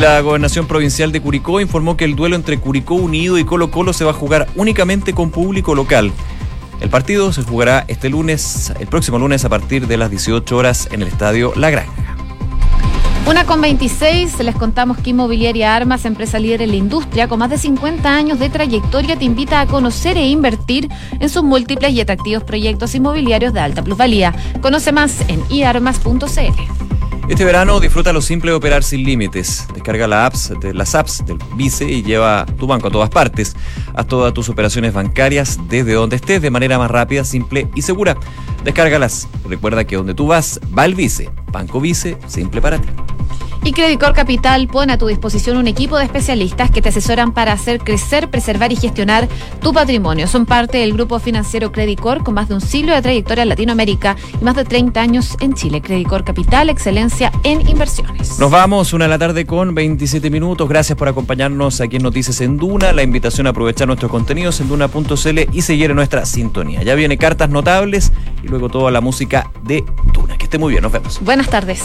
La 0.00 0.18
gobernación 0.22 0.66
provincial 0.66 1.12
de 1.12 1.20
Curicó 1.20 1.60
informó 1.60 1.98
que 1.98 2.06
el 2.06 2.16
duelo 2.16 2.36
entre 2.36 2.58
Curicó 2.58 2.94
Unido 2.94 3.36
y 3.36 3.44
Colo 3.44 3.70
Colo 3.70 3.92
se 3.92 4.04
va 4.04 4.12
a 4.12 4.14
jugar 4.14 4.48
únicamente 4.56 5.12
con 5.12 5.30
público 5.30 5.74
local. 5.74 6.10
El 6.84 6.90
partido 6.90 7.32
se 7.32 7.42
jugará 7.42 7.86
este 7.88 8.10
lunes, 8.10 8.70
el 8.78 8.86
próximo 8.88 9.18
lunes 9.18 9.42
a 9.46 9.48
partir 9.48 9.86
de 9.86 9.96
las 9.96 10.10
18 10.10 10.54
horas 10.54 10.86
en 10.92 11.00
el 11.00 11.08
estadio 11.08 11.54
La 11.56 11.70
Granja. 11.70 11.90
Una 13.26 13.46
con 13.46 13.62
26, 13.62 14.38
les 14.40 14.54
contamos 14.54 14.98
que 14.98 15.08
Inmobiliaria 15.08 15.74
Armas, 15.74 16.04
empresa 16.04 16.38
líder 16.38 16.60
en 16.60 16.68
la 16.72 16.76
industria 16.76 17.26
con 17.26 17.38
más 17.38 17.48
de 17.48 17.56
50 17.56 18.14
años 18.14 18.38
de 18.38 18.50
trayectoria, 18.50 19.16
te 19.16 19.24
invita 19.24 19.62
a 19.62 19.66
conocer 19.66 20.18
e 20.18 20.28
invertir 20.28 20.90
en 21.20 21.30
sus 21.30 21.42
múltiples 21.42 21.90
y 21.92 22.02
atractivos 22.02 22.44
proyectos 22.44 22.94
inmobiliarios 22.94 23.54
de 23.54 23.60
alta 23.60 23.82
plusvalía. 23.82 24.34
Conoce 24.60 24.92
más 24.92 25.22
en 25.28 25.42
iarmas.cl. 25.50 26.93
Este 27.28 27.42
verano 27.44 27.80
disfruta 27.80 28.12
lo 28.12 28.20
simple 28.20 28.50
de 28.50 28.56
operar 28.56 28.84
sin 28.84 29.02
límites. 29.02 29.66
Descarga 29.72 30.06
la 30.06 30.26
apps 30.26 30.52
de, 30.60 30.74
las 30.74 30.94
apps 30.94 31.24
del 31.24 31.38
Vice 31.56 31.90
y 31.90 32.02
lleva 32.02 32.44
tu 32.58 32.66
banco 32.66 32.88
a 32.88 32.90
todas 32.90 33.08
partes. 33.08 33.56
Haz 33.94 34.06
todas 34.06 34.34
tus 34.34 34.50
operaciones 34.50 34.92
bancarias 34.92 35.58
desde 35.68 35.94
donde 35.94 36.16
estés 36.16 36.42
de 36.42 36.50
manera 36.50 36.78
más 36.78 36.90
rápida, 36.90 37.24
simple 37.24 37.68
y 37.74 37.80
segura. 37.80 38.16
Descárgalas. 38.62 39.26
Recuerda 39.48 39.84
que 39.84 39.96
donde 39.96 40.14
tú 40.14 40.26
vas, 40.26 40.60
va 40.76 40.84
el 40.84 40.94
Vice. 40.94 41.30
Banco 41.50 41.80
Vice, 41.80 42.18
simple 42.26 42.60
para 42.60 42.78
ti. 42.78 42.88
Y 43.66 43.72
Credicor 43.72 44.12
Capital 44.12 44.68
pone 44.68 44.92
a 44.92 44.98
tu 44.98 45.06
disposición 45.06 45.56
un 45.56 45.66
equipo 45.66 45.96
de 45.96 46.04
especialistas 46.04 46.70
que 46.70 46.82
te 46.82 46.90
asesoran 46.90 47.32
para 47.32 47.52
hacer 47.52 47.78
crecer, 47.78 48.28
preservar 48.28 48.72
y 48.72 48.76
gestionar 48.76 49.26
tu 49.62 49.72
patrimonio. 49.72 50.26
Son 50.26 50.44
parte 50.44 50.78
del 50.78 50.92
grupo 50.92 51.18
financiero 51.18 51.72
Credicor 51.72 52.22
con 52.22 52.34
más 52.34 52.48
de 52.50 52.56
un 52.56 52.60
siglo 52.60 52.94
de 52.94 53.00
trayectoria 53.00 53.40
en 53.42 53.48
Latinoamérica 53.48 54.16
y 54.38 54.44
más 54.44 54.54
de 54.54 54.66
30 54.66 55.00
años 55.00 55.36
en 55.40 55.54
Chile. 55.54 55.80
Credicor 55.80 56.24
Capital, 56.24 56.68
excelencia 56.68 57.32
en 57.42 57.66
inversiones. 57.66 58.38
Nos 58.38 58.50
vamos 58.50 58.92
una 58.92 59.06
de 59.06 59.08
la 59.08 59.18
tarde 59.18 59.46
con 59.46 59.74
27 59.74 60.28
minutos. 60.28 60.68
Gracias 60.68 60.98
por 60.98 61.08
acompañarnos 61.08 61.80
aquí 61.80 61.96
en 61.96 62.02
Noticias 62.02 62.42
en 62.42 62.58
Duna. 62.58 62.92
La 62.92 63.02
invitación 63.02 63.46
a 63.46 63.50
aprovechar 63.50 63.86
nuestros 63.86 64.10
contenidos 64.10 64.60
en 64.60 64.68
duna.cl 64.68 65.38
y 65.52 65.62
seguir 65.62 65.88
en 65.88 65.96
nuestra 65.96 66.26
sintonía. 66.26 66.82
Ya 66.82 66.94
viene 66.94 67.16
cartas 67.16 67.48
notables 67.48 68.12
y 68.42 68.48
luego 68.48 68.68
toda 68.68 68.90
la 68.90 69.00
música 69.00 69.50
de 69.62 69.82
Duna. 70.12 70.36
Que 70.36 70.44
esté 70.44 70.58
muy 70.58 70.72
bien, 70.72 70.82
nos 70.82 70.92
vemos. 70.92 71.18
Buenas 71.22 71.48
tardes. 71.48 71.80